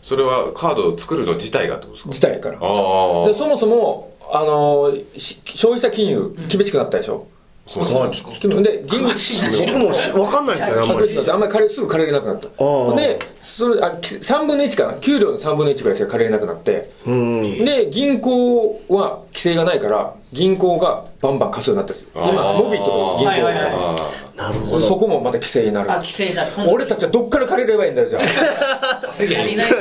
[0.01, 2.09] それはカードを作るの自体がってことですか？
[2.09, 2.57] 自体から。
[2.61, 7.27] ああでそもそもあのし消費者金融厳しくなったでしょ、
[7.65, 10.75] そうはいで 銀僕もし分かんないんですよ。
[10.83, 11.51] ねあんまり厳しくなってあんまり。
[11.53, 12.47] 借りすぐ借りれなくなった。
[12.47, 12.95] あ。
[12.95, 14.97] でそれあき3分の1かな？
[14.99, 16.91] 給料の3分の1ぐらいしか借りれなくなって。
[17.05, 17.65] うん。
[17.65, 22.11] で銀行は規制がないから銀行がバンバン貸すようになったんですよ。
[22.15, 24.87] 今モビとかの銀行はいはいはいあなるほど。
[24.87, 28.09] そこもまた規制になるあ規制になる俺たちはどっから借りればいいんだよ。
[28.09, 29.71] じゃあ稼ぎ足りない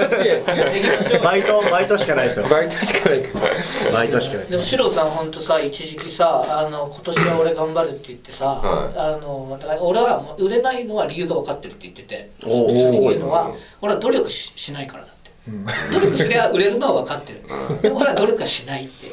[1.23, 2.49] バイトバイトしかないですよ。
[2.49, 3.93] バイトしかないから。
[3.93, 4.47] バイトしかない。
[4.47, 8.99] でもシロさん本当さ一時期さあの今年は俺頑張るって言ってさ、はい。
[8.99, 12.31] あのだから俺はもう売れないのは理由が分かってるって言ってて。
[12.45, 12.89] おー。
[12.89, 15.31] っていうのは俺は努力ししないからだって、
[15.95, 17.43] 努力すりゃ売れるのは分かってる、
[17.83, 19.07] でも俺は努力はしないって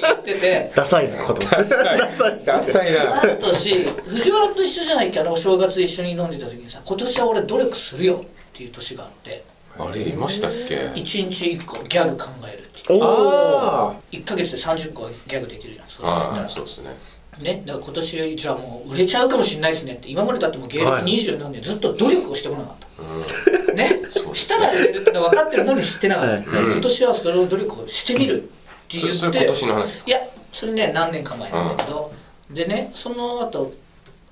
[0.00, 0.72] 言ってて。
[0.74, 2.34] ダサいです言葉ダサい。
[2.34, 3.16] ですダサいな。
[3.16, 9.44] 半年藤原と一緒じゃないっけあのお正月一緒に飲んでた時にさ今年は俺努力するよっていう年があって。
[9.78, 10.90] あれいましたっけ？
[10.94, 15.86] 一日一個ギャグ考えるって言っておおあ1ヶ月で30個ギャグできるじゃん。
[15.86, 16.96] それやったはらいそうですね
[17.40, 21.04] ね、だから今年じゃあもう売れちゃうかもしれないですねって今までだってもう芸歴はい。
[21.04, 24.00] 二十何年ずっと努力をしてこなかった、ね？
[24.32, 28.46] したら売れるってのは分かってるのにしてなかった、今年はそれを努力をしてみるっ
[28.88, 30.06] て言ってそれ今年の話。
[30.06, 30.18] いや
[30.52, 32.12] それね何年か前なんだけど、
[32.50, 33.72] でねその後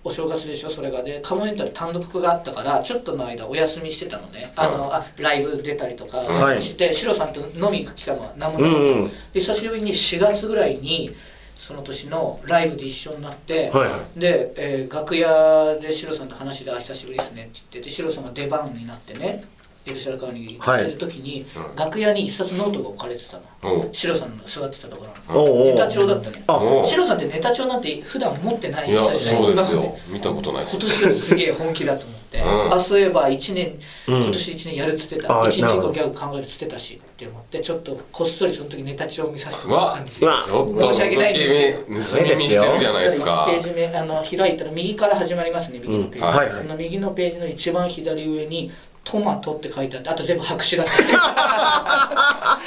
[0.06, 4.52] お正月でしょそれがでカモメンタル単独があったからちょっとの間お休みしてたのね。
[4.54, 6.22] あの、あライブ出たりとか
[6.60, 11.14] してて、シロさんと飲み行く機会も何もなかった、久しぶりに4月ぐらいに
[11.56, 19.44] その年のライブで一緒になって、はいはで、えー楽屋でシロさんと話で「あ久しぶりですね」って言ってでシロさんが出番になってね
[19.86, 20.86] エルシャラカーニはい。
[20.86, 21.76] 出る時に、うん。
[21.76, 23.88] 楽屋に一冊ノートが置かれてたの。
[23.92, 26.42] シロさんの座ってたところネタ帳だったね
[26.86, 30.76] シロさんってネタ帳なんて普段持ってない人じゃないそうです今まよ見たことないです。
[30.76, 32.74] 今年はすげえ本気だと思って、うん。
[32.74, 34.22] あそういえば1年、うん。
[34.22, 35.28] 今年1年やるっつってた。
[35.28, 35.88] 1日あなるほど。
[35.88, 40.30] 1個ギャグ考えるっつってたしって思ってちょっとこっそりその時ネタ帳を見させてもらったんですよ。
[40.46, 41.78] 申し訳ないんですけど。
[41.78, 43.46] 盗み見してるじゃないですか。
[43.48, 46.24] 1ページ目あの開いたら右から始まりますね右のページ、うん。
[46.24, 46.62] はいはい。
[46.62, 48.72] その右のページの一番左上に
[49.04, 51.20] 「トマト」って書いてあってあと全部白紙だったことが。
[51.24, 52.58] あ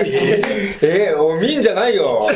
[0.00, 0.44] って
[0.80, 2.26] えー、お見んじゃないよ。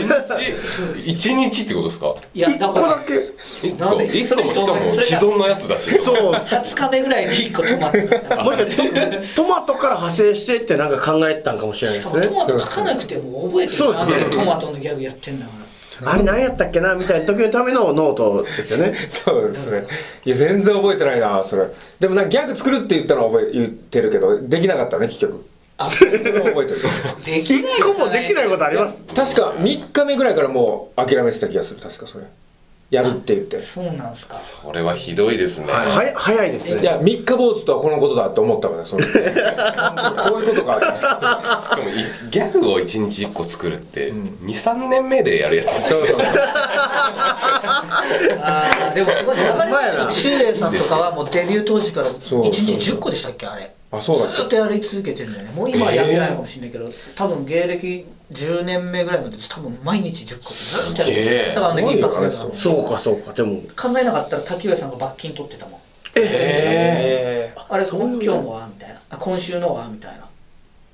[1.05, 1.63] 一日。
[1.63, 2.15] ってことですか？
[2.35, 2.99] いやだから。
[3.07, 3.31] け
[3.69, 4.07] 一なんで？
[4.09, 5.91] 個一個もしかも既存のやつだし。
[6.05, 6.33] そう。
[6.35, 8.45] 20日目ぐらいに1個トマト。
[8.45, 12.27] もしかしてトマトから派生してってなんか考えてたんかもしれないしですね。
[12.27, 13.79] かもトマト書かなくても覚えてる。
[13.79, 14.25] そうですね。
[14.31, 15.70] トマトのギャグやってんだから
[16.05, 16.41] あれ何？
[16.41, 16.95] やったっけな？
[16.95, 18.95] みたいな時のためのノートですよね。
[19.09, 19.87] そうですね。
[20.25, 21.67] いや全然覚えてないなそれ。
[21.99, 25.45] でもなんかギャグ作るって言ったのは覚え言ってるけどできなかったね結局。
[25.79, 26.19] あそれは
[26.51, 26.81] 覚えてる。
[27.25, 29.15] できない一個もできないことあります。
[29.15, 32.25] 確か3日目ぐらいからもう諦めてた気がする確かそれ
[32.91, 33.61] やるって言って。
[33.61, 34.37] そうなんすか。
[34.65, 35.73] これはひどいですね。
[35.73, 36.13] はい。
[36.15, 36.83] 早いですね。
[36.83, 39.09] いや三日坊主とはこのことだって思ったもんねそのこ
[40.39, 40.81] ういうことかし
[41.69, 41.93] かもい
[42.31, 45.67] ギャグを1日1個作るって23年目でやるやつ。
[45.67, 46.25] ですよね
[48.43, 52.45] あーでもすごいねわかりますよシュウエイさんとかはもうデビュー当時からそう。
[52.45, 53.73] 1日10個でしたっけあれ。
[53.93, 55.53] あそうだっずっとやり続けてるんだよね。
[55.53, 62.59] もう今はやってないのかもしれないけど、多分芸歴10年目ぐらいまで多分毎日10個ってずっとやってだからあの時一発目がすごいよね。
[62.59, 63.33] そうかそうか。
[63.33, 65.81] でも考えなかったら滝上さんが罰金取ってたもん。
[66.17, 68.25] えあれそういう。
[68.25, 69.01] 今日のはみたいな。
[69.11, 70.27] あ今週のはみたいな。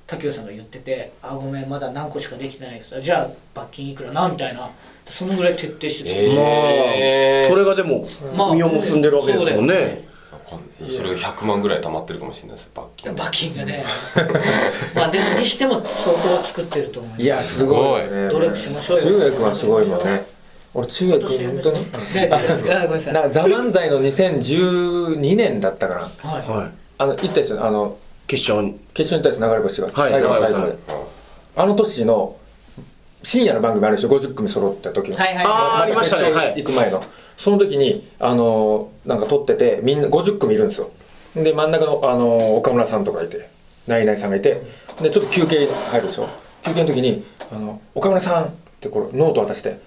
[0.07, 4.69] 滝上さんが言ってて「あごめんまだ何個しかできてないです」じゃあ罰金いくらなみたいな。
[5.05, 7.41] そのぐらい徹底して作ってまえ。
[7.43, 9.73] ーあそれがでもまあ実を結んでるわけですもんね。
[9.73, 9.79] わ
[10.49, 12.71] かんないそれが100万ぐらい溜まってるかもしれないです。
[12.73, 13.85] 罰金罰金がね。
[14.95, 17.23] まあでもにしても相当作ってると思います。
[17.23, 18.01] いやすごい。
[18.29, 19.03] 努力しましょうよ。
[19.03, 20.25] 中学はすごいもんね。
[20.73, 23.13] 俺中学本当にね何ですかごめんなさい。
[23.13, 26.29] なんか「ザ・漫才の2012年だったかな。
[26.29, 26.49] はい。
[26.49, 26.71] はい。
[26.99, 28.79] あの行ったですよあの決勝に。
[28.93, 29.41] 決勝に行ったです。
[29.41, 30.11] 流れ星が、はい。
[30.11, 30.75] 最後の最後まで
[31.55, 32.35] あの年の
[33.23, 35.17] 深夜の番組あるでしょ？50組揃った時の。
[35.17, 36.53] はいはいありましたね。
[36.57, 37.03] 行く前の。
[37.37, 40.91] その時にあのーなんか撮っててみんな50組いるんですよ。
[41.35, 43.49] で真ん中の、あのー岡村さんとかいて
[43.87, 44.61] ナイナイさんがいて
[45.01, 46.27] でちょっと休憩入るでしょ？
[46.63, 48.49] 休憩の時に「あの岡村さん」っ
[48.81, 49.79] てこれノート渡して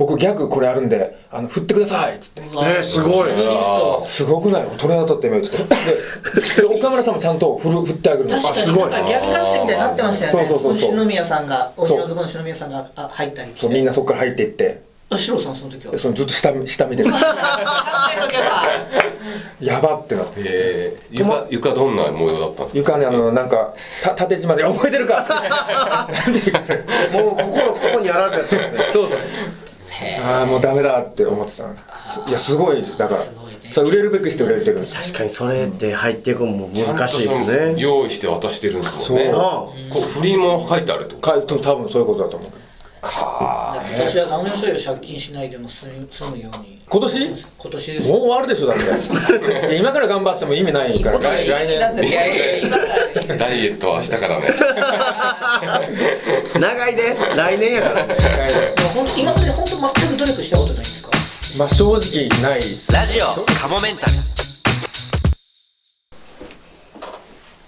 [0.00, 2.42] 僕ギャグこれあるんであの振ってください」っつって。
[2.42, 3.30] えーすごい。
[4.06, 4.62] すごくない？
[4.78, 5.64] 鳥肌立って今言ってて
[6.56, 8.40] で で岡村さんもちゃんと振る振ってあげるの。
[8.40, 10.38] 確かにあすごないんかギャグ合戦みたいになってましたよね。
[10.38, 10.90] そうそうそうそう。
[10.90, 13.60] 篠宮さんがオジンオズボーンの篠宮さんがあ入ったりして。
[13.60, 14.88] そうみんなそこから入っていって。
[15.12, 15.90] あシロさんその時は？
[15.92, 17.10] でそのずっと下下見てる。
[17.10, 18.62] 考えとけば
[19.60, 26.08] やばってなってえー床床どんな模様だったんですか床ねあのなんかた縦縞で覚えてるか
[27.12, 29.20] もう心ここにあらずやったんですねそうそうへ
[30.22, 31.74] ああもうダメだって思ってたの。
[32.28, 32.98] いやすごいです。
[32.98, 33.30] だからね。
[33.72, 35.02] それ売れるべくして売れてるんですよ。
[35.02, 37.74] 確かにそれって入っていくのも難しいですね。
[37.78, 39.30] 用意して渡してるんですもんね。
[39.32, 39.92] そう。
[39.92, 42.50] こう振りも書いてあるってことか多分そういうことだと思う
[43.00, 45.86] か今年は何年以上借金しないでも済
[46.30, 46.80] むように。
[46.88, 47.28] 今年？
[47.58, 48.12] 今年ですよ。
[48.14, 49.76] もう終わるでしょだって。
[49.78, 51.78] 今から頑張っても意味ないから来来年。
[51.80, 51.90] ダ
[53.52, 54.48] イエットは明日からね。
[56.58, 58.16] 長いで来年やからね。
[59.16, 61.10] 今まで本当全く努力したことないんですか？
[61.58, 62.60] まあ正直ない
[62.92, 64.12] ラジオカモメンタル。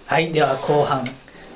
[0.05, 1.03] はいでは後半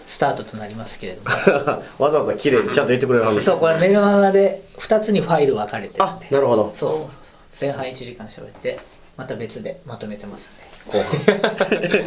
[0.07, 1.83] スタートとなりますけれども。
[1.99, 6.71] わざわざ綺麗にちゃんと言ってくれるんですそうこれメルマガで2つにファイル分かれてるんあでなるほど。
[6.73, 7.09] そうそうそう。
[7.49, 8.79] そう前半1時間喋って
[9.17, 10.67] また別でまとめてますんで。
[10.87, 11.41] 後半。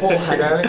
[0.01, 0.67] 後半ね知らね。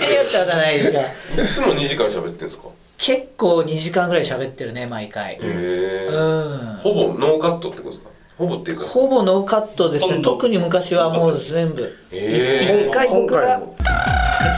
[0.00, 1.00] えよってことはないでしょ
[1.42, 2.68] いつも2時間喋ってんですか？
[2.98, 5.34] 結構2時間ぐらい喋ってるね毎回。
[5.34, 6.78] へえうん。
[6.80, 8.10] ほぼノーカットってことですか？
[8.38, 8.84] ほぼっていうか。
[8.86, 10.20] ほぼノーカットですね。
[10.22, 11.92] 特に昔はもう全部。
[12.12, 13.66] へ一回僕が今回も。
[13.66, 13.72] に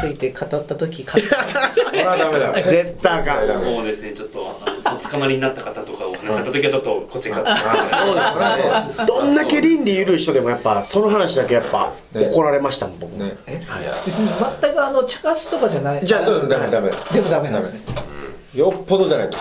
[0.00, 1.84] ついて語った時語った。
[1.84, 2.52] これはダメだ。
[2.68, 3.48] 絶対あかん。
[3.48, 7.62] ダメそうですね、ちょっと、お捕まりになった方とかお話しされた時は、ちょっとこっちに勝って。
[7.94, 9.06] そうですね。
[9.06, 13.36] どんだけ倫理緩い人でもやっぱその話だけやっぱね怒られましたもん僕ね。
[14.04, 14.28] 別に
[14.60, 16.04] 全くあの茶化すとかじゃない。
[16.04, 16.90] じゃあうんダメダメ。
[17.12, 17.80] でもダメなんですね。
[18.54, 19.38] よっぽどじゃないと。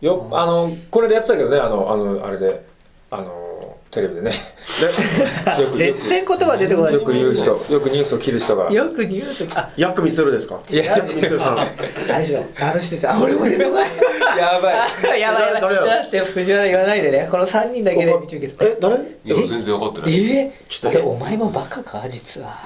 [0.00, 2.66] よあのこれでやってたけどねあのあのあれで。
[3.10, 3.47] あの
[3.90, 4.32] テレビでね。
[5.60, 7.46] よく全然言葉出てこないよく言う人。
[7.46, 8.70] よくニュースを切る人が。
[8.70, 9.46] よくニュース。
[9.54, 10.58] あ薬味するですか？
[10.70, 11.68] 違う違うみつるさん。
[12.06, 12.64] 大丈夫。
[12.64, 13.90] あの人ですあ俺も出てこな い。
[14.38, 14.74] やばい。
[14.74, 15.60] やばいやばい。
[15.60, 17.28] ちょ誰っと待って藤原言わないでね。
[17.30, 18.96] この3人だけで見中継するえ誰？
[18.96, 20.30] いや全然分かってない。
[20.36, 20.52] え？
[20.68, 22.04] ちょっとえお前もバカか？
[22.10, 22.58] 実は。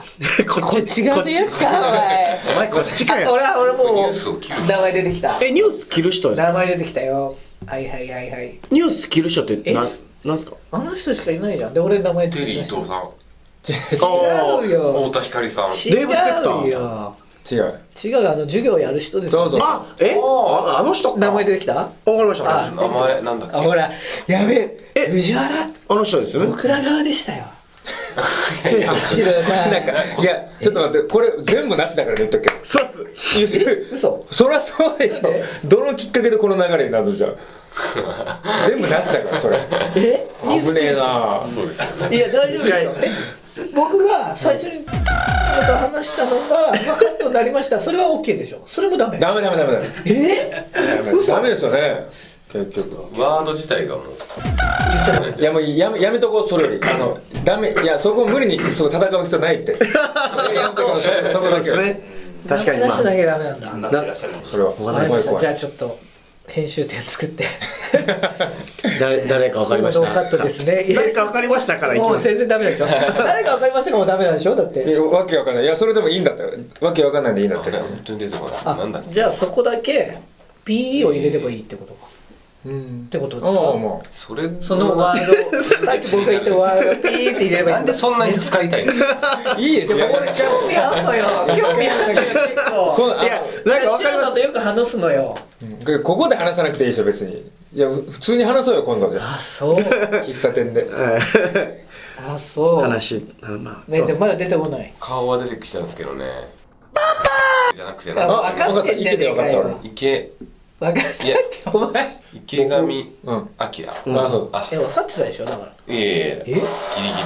[0.49, 1.69] ここっち側のやつか？
[1.69, 2.41] お前。
[2.51, 5.39] お前こっちかよ俺は俺もニュうースを切る名前出てきた。
[5.41, 7.37] えニュース切る人です名前出てきたよ。
[7.65, 8.59] はいはいはいはい。
[8.73, 9.77] ニュース切る人ってえ
[10.25, 10.53] ななんすか？
[10.71, 11.75] あの人しかいないじゃん。
[11.75, 13.03] で俺名前出テリー伊藤さん。
[13.69, 14.93] 違うよ。
[15.07, 15.71] 太田光さん。
[15.71, 17.17] 違デーブスペクターうよ。
[17.51, 17.81] 違う。
[18.05, 19.43] 違うあの授業やる人ですよ。
[19.43, 19.59] どうぞ。
[19.61, 20.17] あえ？
[20.17, 21.19] ああの人か。
[21.19, 21.75] 名前出てきた？
[21.75, 23.57] わかりましたあ名前なんだっけ？
[23.57, 23.91] あほら
[24.27, 24.77] やべえ。
[24.95, 25.11] え？
[25.11, 25.71] 藤原？
[25.89, 26.49] あの人ですよね？
[26.51, 27.45] 僕ら側でしたよ。
[28.63, 32.53] 先生知るななんかいやちょっと待ってこれ全部なしだからね言っとくけ。
[33.93, 34.27] 嘘。
[34.31, 35.31] そりゃそうでしょ。
[35.31, 35.45] え？
[35.65, 37.29] どのきっかけでこの流れになるのじゃ。
[37.29, 37.31] あ
[38.69, 39.59] 全部なしだからそれ。
[39.97, 40.29] え？
[40.43, 41.43] 危ねえな。
[41.47, 42.17] そうですよね。
[42.17, 42.95] いや大丈夫ですよ。
[43.03, 43.33] え
[43.75, 47.79] 僕が最初に話したのが分かットになりました。
[47.79, 48.63] それは OK でしょ。
[48.67, 49.19] それもダメ。
[49.19, 49.87] ダメダメダメダメ。
[50.07, 50.67] え？
[50.73, 52.07] ダメダメですよね。
[52.53, 53.21] 結局。
[53.21, 54.05] ワード自体がもう。
[54.07, 55.39] 言っちゃダメ。
[55.39, 56.81] いやもうやめやめとこうそれより。
[56.83, 57.73] あのダメ。
[57.73, 59.73] いやそこ無理にそう戦う必要ないって。
[60.55, 61.71] やめとこうそそこだけ。
[61.77, 62.01] ね。
[62.49, 63.71] 確かにま話しなあきゃダメなんだ。
[63.73, 64.35] なってらっしゃる。
[64.51, 64.71] それは。
[64.81, 65.39] わかりました。
[65.39, 65.99] じゃあちょっと
[66.55, 67.45] 編集点作って。
[69.01, 70.85] 誰誰かわかりましノーカットたですね。
[70.95, 72.87] 誰かわかりましたからもう全然ダメでしょ
[73.17, 74.55] 誰か分かりましたかもうダメなんでしょ？
[74.55, 74.97] だって。
[74.99, 75.65] わけわかんない。
[75.65, 76.51] いやそれでもいいんだったよ。
[76.81, 79.13] わけわかんないんでいいんだったよあれ本当に出てこないあなんだっけ？
[79.13, 80.19] じゃあそこだけ
[80.67, 82.01] PE を入れればいいってことか。
[82.07, 82.12] うん
[82.65, 83.71] ってことあですか？
[83.73, 85.33] あまあそれそのワード。
[85.85, 88.93] さっき僕が言ったワードがピーって入れればいいなんでそんなに使いたいの？
[89.59, 90.07] いいですよ。
[90.13, 94.25] 俺興味あんのよ興味あんのよ結構このあいやなんかわかシロります。
[94.27, 95.37] さんとよく話すのよ。
[95.89, 96.03] うん。
[96.03, 97.51] ここで話さなくていいでしょ別に。
[97.75, 99.35] いやふ普通に話そうよ今度じゃあ。
[99.37, 99.75] あそう。
[99.77, 100.87] 喫茶店で。
[102.25, 102.81] あそう。
[102.81, 104.93] 話あまあねでもまだ出てこない。
[105.01, 106.25] 顔は出てきたんですけどね。
[107.75, 109.81] じゃなくて分かってんじゃねえかよ。
[109.83, 110.31] 池
[110.79, 111.37] 分かっていや
[111.73, 112.79] お前池上
[113.25, 113.49] うん。
[113.59, 113.91] 彰。
[113.91, 115.95] あそうあえ分かってたでしょだから。
[115.95, 116.45] いやいやいやえ？
[116.47, 116.63] ギリギ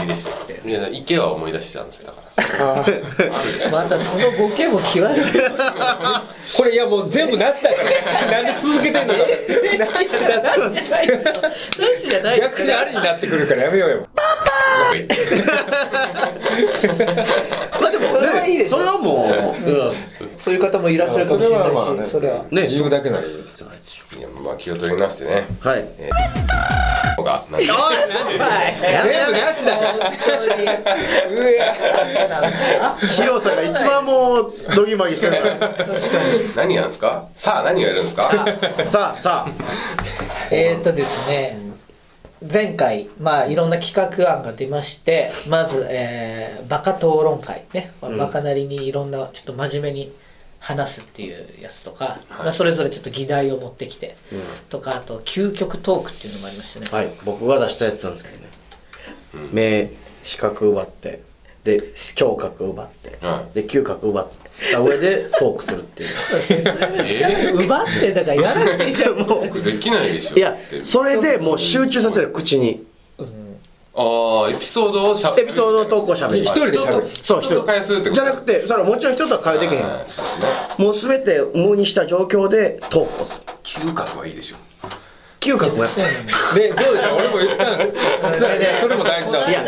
[0.03, 2.75] リでしたよいや池は思い出しちゃうんですよだから。
[3.71, 5.25] またそのボケも際どい。
[6.57, 8.42] これいやもう全部なしだから。
[8.42, 9.21] なんで続けてんのか。
[9.21, 9.27] な
[10.03, 11.51] しじゃないでしょな
[11.99, 14.07] しじゃない逆にありになってくるからやめようよ
[17.81, 19.92] まあでもそれはいいでしょそれはもううん
[20.38, 25.47] そういう方もいらっしゃるかもしれないしそれはね言うだけならいいいやまあ気を取り直してね。
[25.61, 25.85] はい。
[27.25, 27.67] がなんで？
[27.67, 27.75] 全
[29.27, 29.75] 部なしだ。
[33.07, 35.71] ヒロさんが一番もうドギマギしてるか
[36.57, 37.29] 何やるんですか？
[37.35, 38.29] さあ何をやるんですか？
[38.29, 39.49] らさあさ
[40.53, 41.59] えーっとですね。
[42.53, 50.12] 前回まあいろんな企画案が出ましてまず、えーバカ討論会ね、まあバカなりにいろんなちょっと真面目に
[50.67, 54.17] 話すっていうやつとか、まあ、それぞれちょっと議題を持ってきて、
[54.69, 57.12] とかあと究極トークっていうのもありましたね、あはい。
[57.25, 58.49] 僕が出したやつなんですけどね。
[59.53, 59.93] 目
[60.25, 61.23] 視覚奪って
[61.62, 66.09] で聴覚奪ってはいで嗅覚奪ってた上でトークするっていう。
[67.23, 70.35] え奪ってだから言わないいじゃんもー、できないでしょ。
[70.35, 72.85] ういやそれでもう集中させる口に
[73.99, 76.44] ああエピソードをしゃエピソードトークをしゃべる。
[76.44, 77.09] 一人で喋る。
[77.22, 78.14] そう人と会話するってこと？
[78.14, 80.47] じゃなくてそれはもちろん人とは会話できへんはいそうですね。
[80.78, 83.42] もう全て無にした状況でトークをする。
[83.88, 84.57] 嗅覚はいいでしょ。
[85.40, 87.16] 嗅覚もやっでそうでしょ。
[87.16, 87.94] 俺も言ったんで
[88.32, 89.64] すそれそれも大事だいや。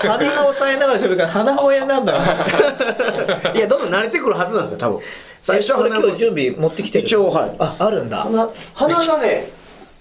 [0.00, 2.18] 鼻を押さえながら喋るから鼻親なんだよ。
[3.54, 5.00] いやどんどん慣れてくるはずなんですよ多分。
[5.40, 7.04] 最初はそれ鼻今日準備持ってきてる？
[7.06, 7.56] 一応はい。
[7.58, 8.18] ああるんだ。
[8.18, 9.50] 鼻鼻がね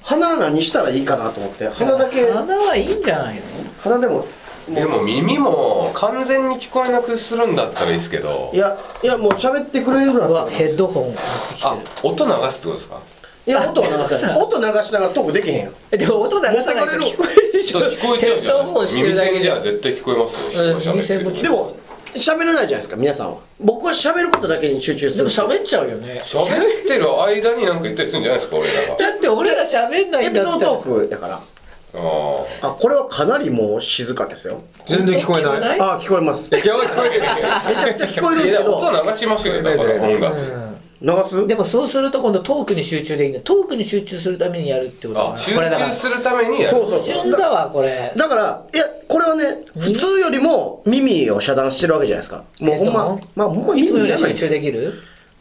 [0.10, 2.32] 鼻何したらいいかなと思って鼻だけ。
[2.32, 3.42] 鼻はいいんじゃないの？
[3.78, 4.26] 鼻でも。
[4.68, 8.50] でも耳も完全に聞こえなくするんだったらいいですけど。
[8.54, 11.16] いやいやもう喋ってくれるなうわヘッドホン。
[11.62, 13.02] あ音流すってことですか？
[13.46, 15.72] いや音を流せさ音流しながらトークできへんよ。
[15.92, 20.48] るでも音流さないと聞こえるでしょ聞こえちゃうじゃヘッドホンないですか耳栓じゃ絶対聞こえますよ。
[20.64, 21.76] うんでも
[22.16, 23.40] 喋れないじゃないですか皆さんは。
[23.60, 26.22] 僕は喋ることだけに集中すでるも喋っちゃうよね。
[26.26, 26.48] 喋っ
[26.88, 28.98] てる間になんか言ったりするんじゃないですか俺らが。
[28.98, 31.36] だって俺ら喋んないエんだってピソードトークやから。
[31.36, 32.68] あー。
[32.68, 34.62] あこれはかなりもう静かですよ。
[34.88, 35.78] 全然聞こえない。
[35.78, 36.52] いあ聞こえます。
[36.54, 38.78] めちゃくちゃ聞こえるんですけど。
[38.78, 41.48] 音流しますよだから音楽流す？
[41.48, 46.78] でもそうすると今度トークに集中できないトークに集中するためにやるってことだあ集これだから中するためにやる。
[46.78, 47.24] そうそうそう。
[47.24, 48.12] 順だわこれ。
[48.16, 52.44] だからいやこれはね普通よりも耳を遮断してるわけじゃないですか。
[52.60, 54.24] もうほんまえっとまあほんまいつも耳いらない。
[54.24, 54.94] より集中できる？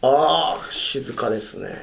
[0.03, 1.75] ああ静かですね。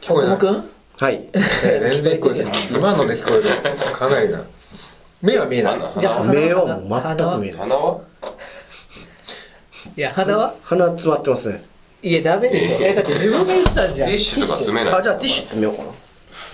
[0.00, 0.62] 聞こえない。
[0.98, 1.28] はい。
[1.62, 2.54] 全然聞こえてない。
[2.70, 4.42] 今ので聞こえるかなりな。
[5.20, 5.78] 目は見えない。
[5.78, 7.60] 鼻じゃあ鼻目はもう全く見えない。
[7.68, 8.00] 鼻は？
[9.96, 10.54] いや鼻は？
[10.62, 11.62] 鼻詰まってますね
[12.08, 12.78] いやダメでしょ。
[12.78, 14.08] いやだって自分が言ってたじゃん。
[14.08, 15.90] ティッシュとか詰めないあじゃあティッシュ詰めようかな。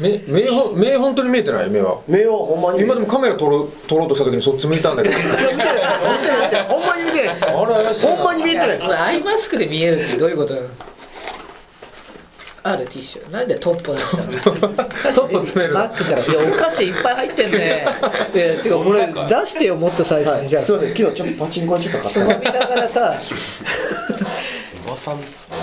[0.01, 1.69] 目目ほ目本当に見えてない？
[1.69, 1.99] 目は。
[2.09, 5.15] 目をほんまに今でもカメラ撮ろう撮ろうとした時にそっち向いたんだけど。
[5.15, 5.53] いや見てない。
[5.53, 6.47] 見てない。
[6.47, 8.07] 見てないほんまに見てないです。
[8.07, 10.55] ほんまに見えてないアイマスクで見えるってどういうこと？
[10.55, 10.67] なの
[12.65, 13.29] あるティッシュ。
[13.31, 14.33] なんでトッポ出したの？
[14.33, 16.25] トッポ詰めるバッグから。
[16.25, 17.85] いやお菓子いっぱい入ってんね。
[18.35, 19.13] いやてかこれ出
[19.47, 20.49] してよもっと最初に。
[20.49, 20.65] じゃあ。
[20.65, 20.97] すいません。
[20.97, 23.19] 昨日ちょっとパチンコでちょっとつまみながらさ。
[23.21, 23.92] お
[24.93, 25.19] ばさんお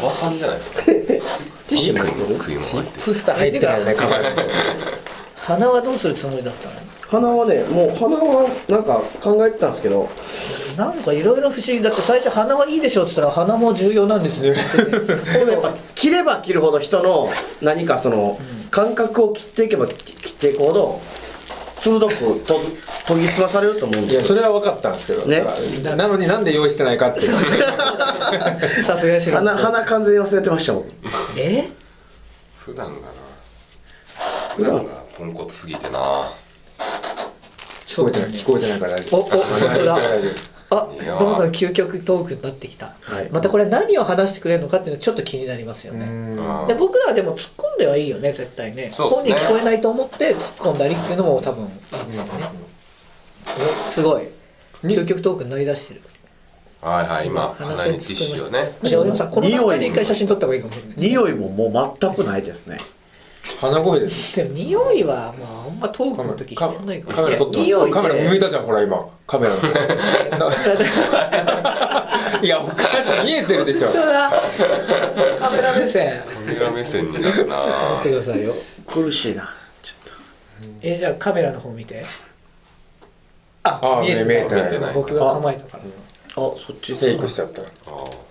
[0.08, 0.84] ばさんじゃないですか。
[0.84, 3.86] ティップスター入ってない。
[3.86, 3.96] ね
[5.36, 6.76] 鼻はどうするつもりだったの？
[7.08, 10.10] 鼻はねもう鼻はなんか考えてたんですけど。
[10.78, 17.30] なんかいろいろ不思議だって最初鼻はいいでしょって言ったら鼻も重要なんですよって言っててこれやっぱ切れば切るほど人の
[17.62, 18.40] 何かその
[18.72, 21.02] 感覚を切っていけば切っていくほど
[21.80, 22.60] 鋭くと
[23.08, 24.22] 研ぎ澄まされると思うんいですよ。
[24.22, 25.44] やそれは分かったんですけど、ね。
[25.84, 27.34] ななのになんで用意してないかっていう。
[28.84, 30.92] さすがに鼻鼻完全に忘れてましたもん。
[31.38, 31.70] え？
[32.58, 32.98] 普段がな。
[34.56, 34.86] 普段？
[34.86, 36.32] がポンコツすぎてな。
[37.88, 39.44] 聞こえてない聞こえてないから大丈おお夫。
[39.44, 39.50] 本
[40.72, 40.88] あ
[41.20, 43.30] どんどん究極トークになってきた、はい。
[43.32, 46.68] またこれ何を話してくれるのかっていうのちょっと気になりますよ夫ね、うん。
[46.68, 48.84] で僕らはでも突っ込んではいいよね絶対ね。
[48.90, 48.94] ね。
[48.96, 51.70] 本人聞こえないと思って突っ込んだりっていうのも多分いい
[52.08, 52.32] ですよね、
[53.88, 54.28] おすごい。
[54.84, 56.02] 究極トークになりだしてる。
[56.82, 58.78] はいはい今鼻話にティッシュをね。
[58.84, 60.96] じゃあ俺もさこの段階で一回写真撮った方がいいかもしれない。
[60.98, 62.80] 匂いももう全くないですね
[63.58, 67.54] 鼻声ですでも匂いはまああんまトークの時カ必要ないかカメラ撮っ
[67.92, 69.10] カメラ向いたじゃんほら今。
[69.28, 69.56] カメラ
[72.42, 73.88] いやおかしい見えてるでしょ。
[73.90, 74.32] 本当だ。
[75.38, 76.22] カメラ目線。
[76.22, 77.62] カメラ目線になるな。
[77.62, 78.54] ちょっと待ってくださいよ。
[78.88, 82.06] 苦しいなちょっえじゃあカメラの方見て。
[83.64, 84.94] ああ見えて見えてない。
[84.94, 85.84] 僕が構えたから。
[86.34, 86.94] とあそっち。
[86.96, 87.62] フェイクしちゃった。
[87.62, 88.10] あー。
[88.12, 88.29] ち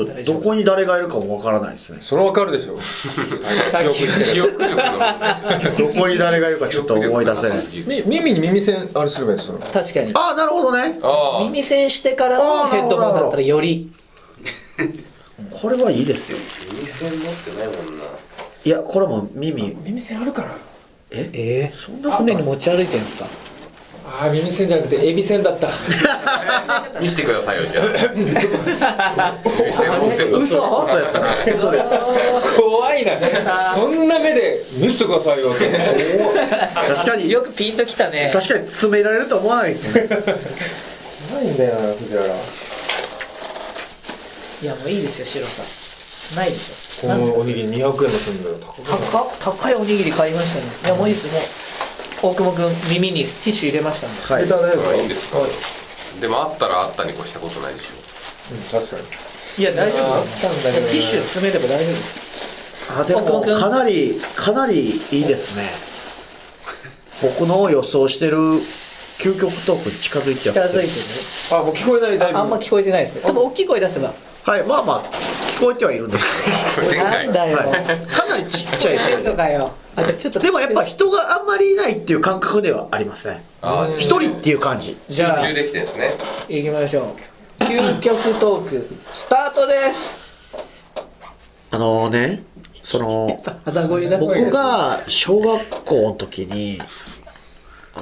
[0.00, 1.98] ょっとどこに誰がいるかもわからないですね。
[2.00, 2.78] それわかるでしょ。
[4.32, 7.58] 記憶力の問題ですねどこに誰がいるかちょっと思い出せない。
[7.86, 9.58] み耳に耳栓あれすればいいですよ。
[9.72, 10.12] 確かに。
[10.14, 10.98] あなるほどね。
[11.02, 11.44] ああ。
[11.44, 13.92] 耳栓してからのヘッドホンだったらより。
[15.50, 16.38] これはいいですよ。
[16.72, 18.04] 耳栓持ってないもんな。
[18.64, 19.76] いやこれも耳。
[19.84, 20.48] 耳栓あるから。
[21.10, 21.30] え？
[21.32, 23.26] えそんな常に持ち歩いてるんですか？
[24.16, 25.68] ああ耳栓じゃなくてエビ栓だった。
[27.00, 27.84] 見せてくださいよじゃあ。
[28.14, 28.30] 耳
[29.72, 30.60] 栓持ってんだ嘘？
[32.56, 33.12] 怖いな。
[33.74, 35.50] そんな目で見せてくださいよ。
[36.94, 37.28] 確かに。
[37.30, 38.30] よくピンときたね。
[38.32, 40.08] 確かに詰められると思わないですよね。
[41.34, 42.26] ないんだよな藤原。
[44.62, 46.36] いやもういいですよシロさん。
[46.36, 46.70] ないでし
[47.02, 48.56] こょなんですかのおにぎり200円もするんだよ。
[49.10, 50.66] 高高いおにぎり買いましたね。
[50.84, 51.42] いやもういいですもう
[52.24, 52.64] 大久保君
[52.94, 54.16] 耳にティッシュ入れましたん。
[54.16, 54.98] ではい。
[54.98, 55.40] いいんですか？
[56.22, 58.78] でもあったらあったに越したことないでしょ。
[58.80, 59.02] 確かに。
[59.58, 60.14] いや大丈夫。
[60.14, 60.62] あったん。
[60.62, 62.92] だけどねティッシュ詰めれば大丈夫です。
[62.98, 65.68] あでもかなりかなりいいですね。
[67.20, 68.38] 僕の予想してる
[69.18, 70.92] 究極トークに近づいて近づいてね
[71.52, 73.20] あもう聞こえないだいぶあんま聞こえてないですね。
[73.20, 74.14] 多分大きい声出せば
[74.44, 75.04] はいまあまあ
[75.56, 76.26] 聞こえてはいるんです。
[76.74, 77.58] これでかないんだよ。
[77.86, 80.40] けどかなりちっちゃい聞こえてんのかよあじゃあちょっと。
[80.40, 83.98] でもやっぱ人があんまりいないっていう感覚ではありますねあー。
[83.98, 84.98] 一人っていう感じ。
[85.08, 86.12] じゃあ集中できてですね。
[86.48, 87.16] 行きましょ
[87.60, 87.64] う。
[87.64, 90.18] 究極トークスタートです。
[91.70, 92.42] あのね
[92.82, 93.42] その
[94.20, 96.82] 僕が小学校の時に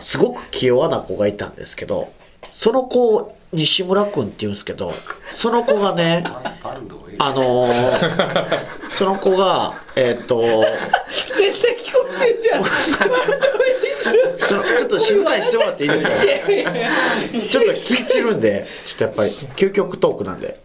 [0.01, 2.13] すごく気弱な子がいたんですけど
[2.51, 4.93] その子西村君って言うんですけど
[5.23, 6.25] その子がね
[7.19, 10.41] あのーその子がえーっと
[11.37, 12.65] 絶対聞こえてんじゃん。
[12.65, 16.17] ちょっと静かにしてもらっていいですか？
[17.43, 20.61] ちょっと聞いちるんでちょっとやっぱり究極トークなんで。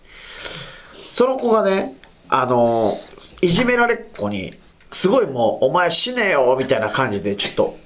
[1.12, 1.96] その子がね
[2.30, 4.54] あのーいじめられっ子に
[4.92, 7.78] すごいもう「お前死ねよ」みたいな感じでちょっと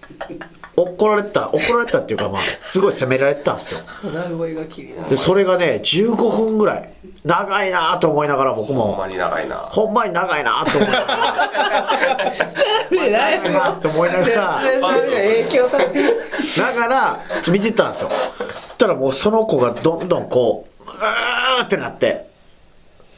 [0.76, 3.82] 怒られた怒られたっていうかまあすごい責められてたんですよ。
[3.86, 5.10] 肌声が気になる。
[5.10, 6.94] でそれがね15分ぐらい
[7.26, 8.84] 長いなと思いながら僕も。
[8.84, 9.58] ほんまに長いな。
[9.58, 11.92] ほんまに長いなと思いながら。
[12.90, 16.22] 長いなと思いながら影響されてる
[16.58, 18.10] ながらちょっと見てたんですよ。
[18.78, 22.30] たらもうその子がどんどんこううーってなって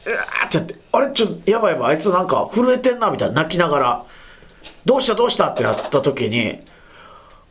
[0.06, 4.04] うわーってなってあれちょっとやばいやばいあいつなんか震えてんなみたいな泣きながら。
[4.86, 6.60] どうしたどうしたってなった時に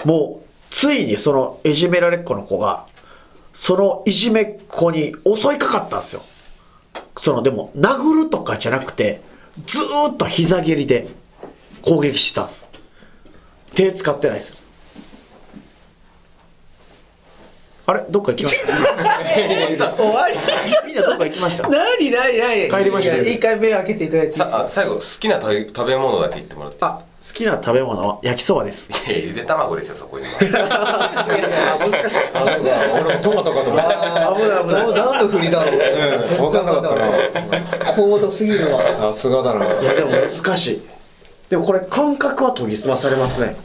[0.05, 2.85] もうついにそのいじめられっ子の子が
[3.53, 6.23] そのいじめっ子に襲いかかったんですよ。
[7.19, 9.21] そのでも殴るとかじゃなくて
[9.67, 11.07] ずーっと膝蹴りで
[11.83, 12.65] 攻撃したんです。
[13.75, 14.49] 手使ってないです。
[14.49, 14.55] よ
[17.85, 18.05] あれ？
[18.09, 18.55] どっか行きまし
[19.77, 19.93] た？
[19.93, 20.37] 終わり。
[20.87, 21.67] みんなどっか行きました？
[21.67, 22.11] 何？
[22.11, 22.37] 何？
[22.37, 22.69] 何？
[22.69, 23.39] 帰りましたよ。
[23.39, 28.89] 回目開けていただいていいですさかあ最後好きな食べ食べ物だけ言ってもらってあ好きな食べ物は焼きそばです。
[29.07, 30.25] いやゆで卵でしょそこに。
[30.27, 32.17] いやいや難しい。
[33.01, 34.35] 俺もトマトかと思った。
[34.35, 34.93] 危ない危ない。
[34.93, 35.77] 何の振りだろう。
[36.37, 37.93] 分かんなかったな。
[37.95, 38.81] 高度すぎるわ。
[39.13, 39.65] さすがだな。
[39.65, 40.81] いやでも難しい。
[41.49, 43.55] でもこれ感覚は研ぎ澄まされますね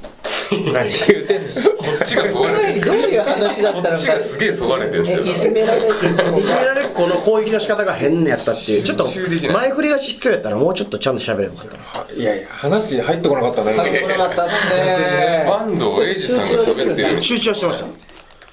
[0.73, 0.91] 何？
[0.91, 3.91] 言ってんですこっちがそがれてるどういう話だったのか。
[3.91, 5.25] こっちがすげえそがれてるんですよ。
[5.25, 5.93] えいじめられてる。
[5.93, 8.83] いじめられっ子の攻撃の仕方が変やったっていう。
[8.83, 9.05] ちょっと
[9.53, 12.13] 前振りが必要やったらもうちょっとちゃんと喋ればよかった。
[12.13, 15.45] いやいや話入ってこなかったね入ってこなかったっすね。
[15.49, 17.23] バンドエイジさんが喋ってる。
[17.23, 17.87] 集中はしてました。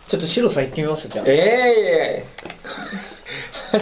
[0.08, 1.26] ちょっと白さん行ってみますじゃあ。
[1.28, 2.26] え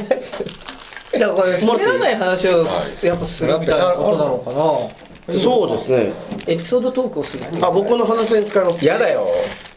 [1.14, 2.66] だからこれ滑らない話を
[3.04, 6.14] やっぱするみたいなことなのかなそうですね。
[6.48, 9.28] エピソードトークをするあ僕の鼻栓使いますえやだよ。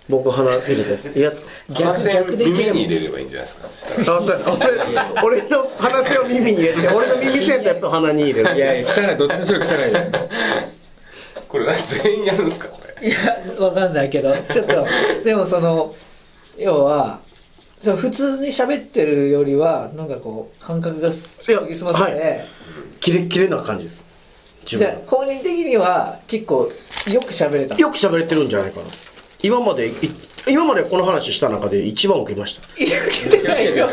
[0.09, 3.69] 僕鼻入れですいいやつ逆逆でいけ耳にる入れればいいんじゃないですか。
[3.69, 5.13] そしたらあそうや。
[5.25, 8.57] 俺俺の鼻栓を耳に入れて俺の耳栓のやつを鼻に入れる。
[8.57, 8.89] いやいや。
[8.89, 9.17] 汚い。
[9.17, 9.93] どっちにしろ汚い。
[9.93, 10.01] よ
[11.49, 13.09] これ何全員やるんですかこれ？
[13.09, 14.33] いやわかんないけど。
[14.37, 14.87] ちょっと
[15.25, 15.95] でもその
[16.57, 17.21] 要は
[17.83, 22.45] その普通に喋ってるよりはなんかこう感覚が研ぎ澄まされて、は
[23.01, 23.97] キレッキレな感じです。
[23.99, 24.06] 自
[24.67, 26.71] じゃ本人的には結構
[27.11, 28.87] よく喋れたよく喋れてるんじゃないかな。
[29.43, 29.93] 今までい
[30.49, 32.83] 今までこの話した中で一番受けました。
[32.83, 33.89] いや受けてないよ。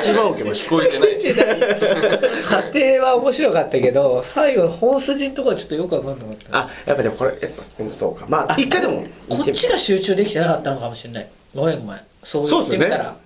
[0.00, 2.42] 一番受けまし聞こえてない。
[2.42, 6.50] 過程は面白かったけど最後の本筋のところはちょっとよくわかんなかった。
[6.50, 8.26] たあやっぱでもこれやっぱでもそうか。
[8.28, 11.28] まあ一回でもこっちが集中できてなかったのかもしれない。
[11.54, 12.00] ごめんごめん。
[12.22, 13.16] そう言ってみたら、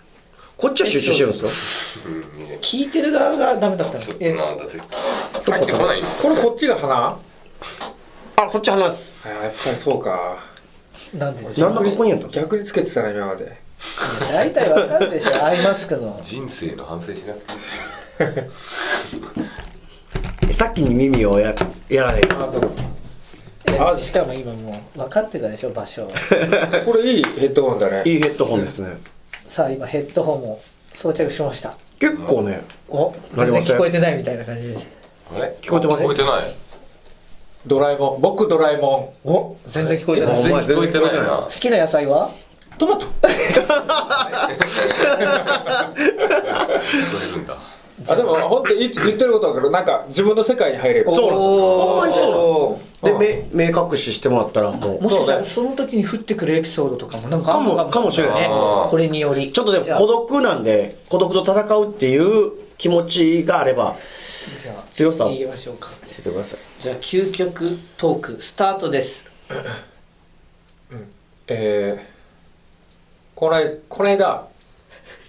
[0.57, 1.33] こっちは集中してるん。
[1.33, 1.51] ですよ
[2.61, 4.79] 聞いてる側がダメだったえなだって
[5.51, 6.07] 入ってこないよ。
[6.23, 7.19] これこっちが花？
[8.37, 9.13] あこっち話す。
[9.25, 10.39] あやっぱりそうか。
[11.15, 12.31] なんででしょ何のここにやったの？
[12.31, 13.57] 逆につけてたな今まで。
[14.33, 15.45] 大体わかるでしょ。
[15.45, 16.21] アイマスクの。
[16.23, 17.55] 人生の反省しなくてい
[20.51, 20.55] い。
[20.55, 21.55] さっきに耳をや
[21.89, 22.71] やらないあそう
[23.93, 26.07] あしかも今もう分かってたでしょ場所
[26.87, 28.03] これいいヘッドホンだね。
[28.05, 28.97] いいヘッドホンですね
[29.49, 30.61] さあ今ヘッドホンも
[30.95, 31.75] 装着しました。
[31.99, 32.63] 結構ね。
[32.89, 34.77] お全然聞こえてないみたいな感じで
[35.35, 35.55] あれ？
[35.61, 36.03] 聞こえてます？
[36.05, 36.55] 聞こえてない。
[37.67, 38.21] ドラえもん。
[38.21, 40.41] 僕ドラえもお全然聞こえてない。
[40.41, 41.37] お前全然聞こえてないな。
[41.43, 42.27] 好きな野菜は？
[42.27, 42.31] ん
[42.79, 43.07] トマト。
[43.07, 43.71] 聞こ
[47.23, 47.57] えるんだ
[48.09, 51.13] あでも本当言って言ってることだからなんか自分の世界に入れる。
[51.13, 51.77] そうなんですよ。
[51.79, 55.03] ほんまにそうなんですうんで目目隠ししてもらったらもう。
[55.03, 58.41] もしかしたらその時に降ってくるエピソードとかもなんかあるのかもかもしれない。
[58.43, 59.53] ねこれにより。
[59.53, 63.97] ちょっとでも孤独なんで孤独と戦うっていう気持ちがあれば
[64.63, 65.91] じゃあ強さを言いましょうか。
[66.05, 66.59] 見せてください。
[66.81, 69.25] じゃあ究極トークスタートです。
[71.47, 74.49] えー、この間この間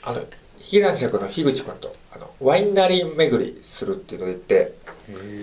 [0.04, 0.22] あの
[0.60, 1.94] ヒゲ男爵の樋口君と
[2.40, 4.74] ワインナリー巡りするっていうので行って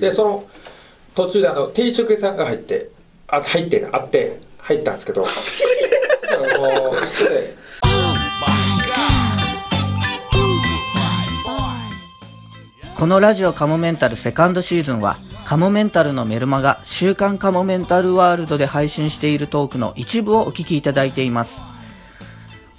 [0.00, 0.46] でその
[1.14, 2.90] 途中であの定食屋さんが入って
[3.28, 7.56] あ入ってねあって入ったんですけどあのそこで
[13.02, 21.62] このラジオカモメンタルセカンドシーズンは、カモメンタルのメルマガ、週刊カモメンタルワールドで配信しているトークの一部をお聞きいただいています。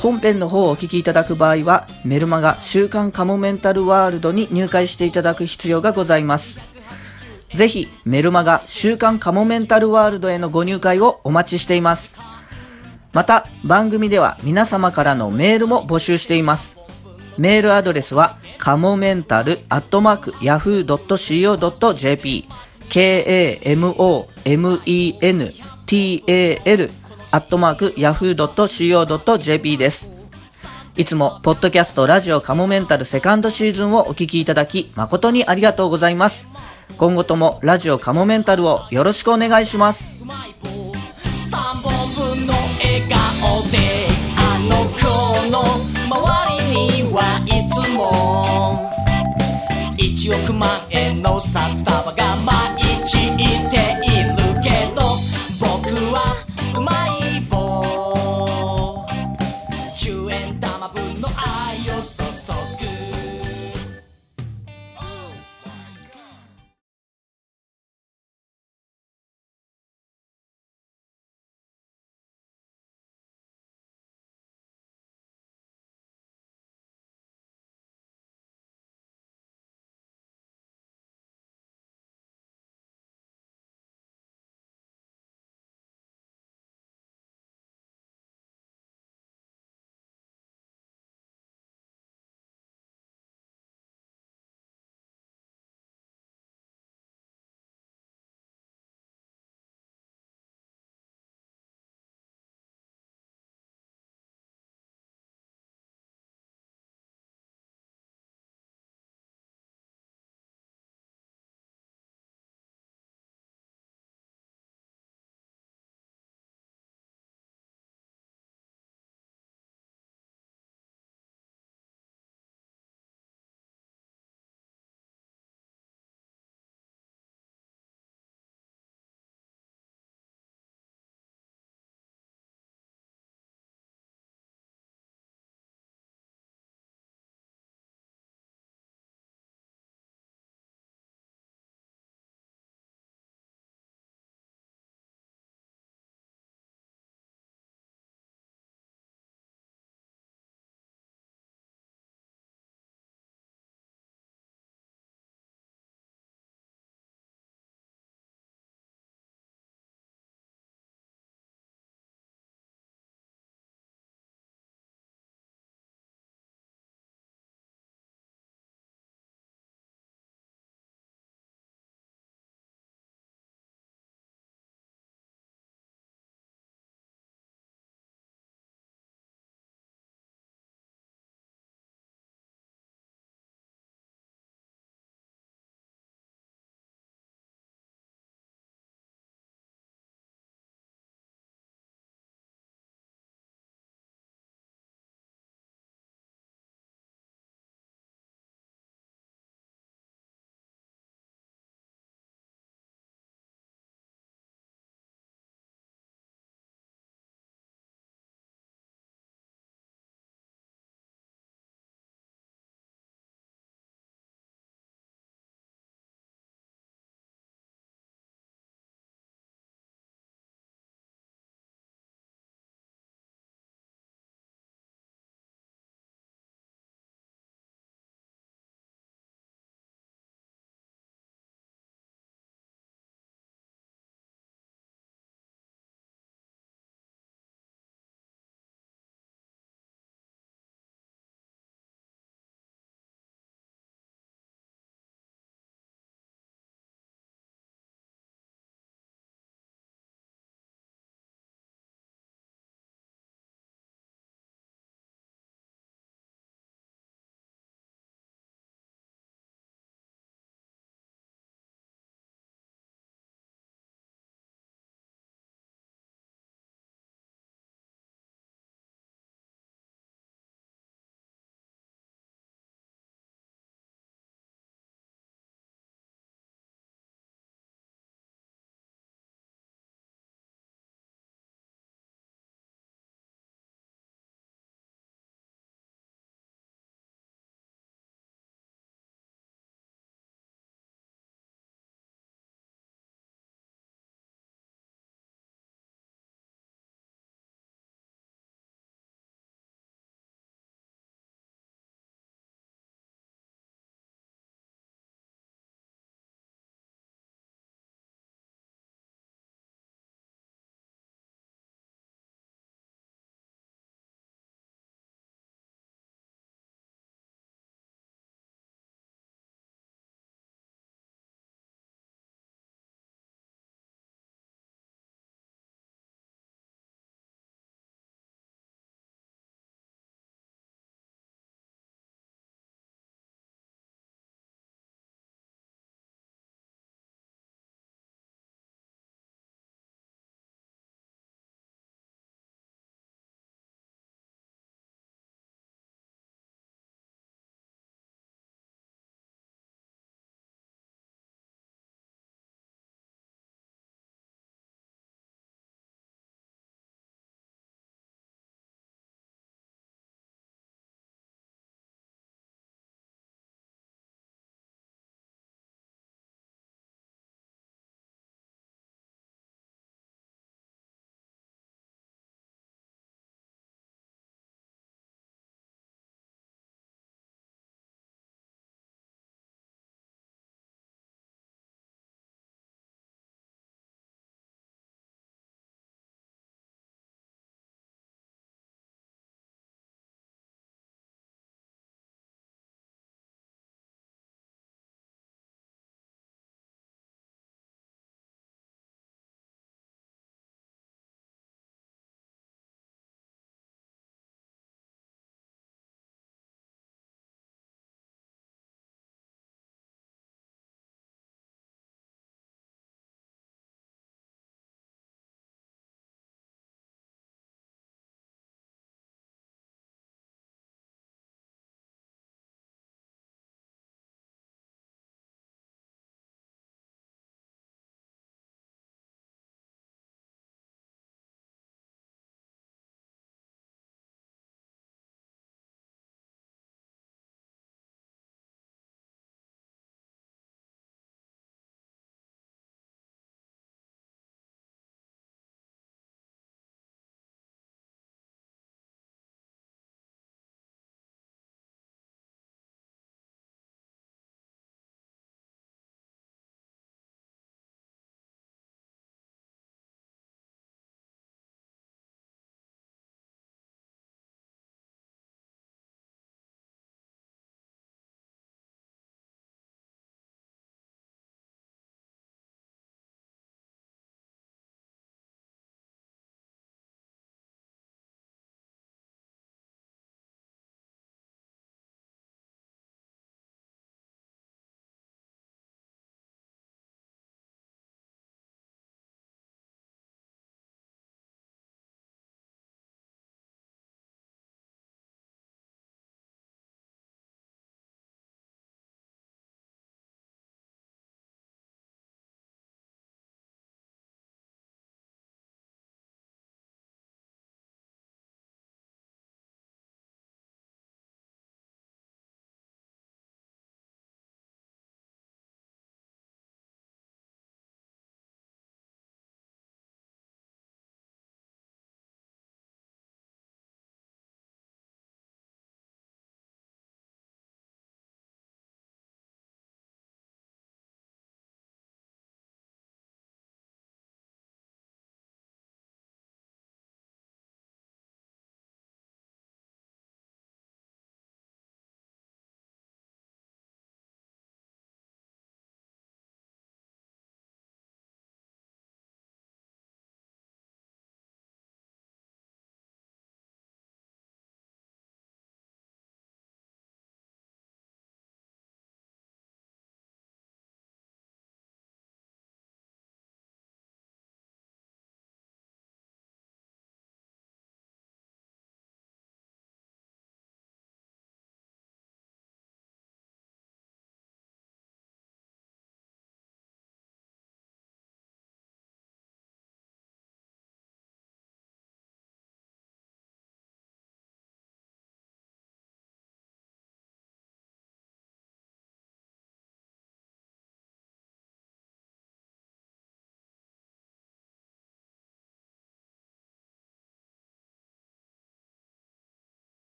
[0.00, 6.56] 本編の方をお聞きいただく場合は、メルマガ、週刊カモメンタルワールドに入会していただく必要がございます。
[7.54, 12.14] ぜひ、メルマガ、週刊カモメンタルワールドへのご入会をお待ちしています。
[13.12, 16.78] また、番組では皆様からのメールも募集しています。
[17.36, 21.00] メールアドレスは、カモメンタルアットマーク yahoo.co.jp
[22.88, 23.80] k-a-m-o-m-e-n-t-a-l
[27.32, 30.10] アットマーク yahoo.co.jp です。
[30.96, 36.48] いつも、ポッドキャストラジオカモメンタルセカンドシーズンをお聞きいただき、誠にありがとうございます。
[36.96, 40.12] 今後ともラジオカモメンタルをよろしくお願いします。
[41.48, 41.92] 三本
[42.36, 44.98] 分の笑顔であの子
[45.50, 45.62] の
[46.08, 48.90] 周りにはいつも
[49.96, 51.89] 一億万円の札束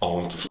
[0.00, 0.46] あ本当です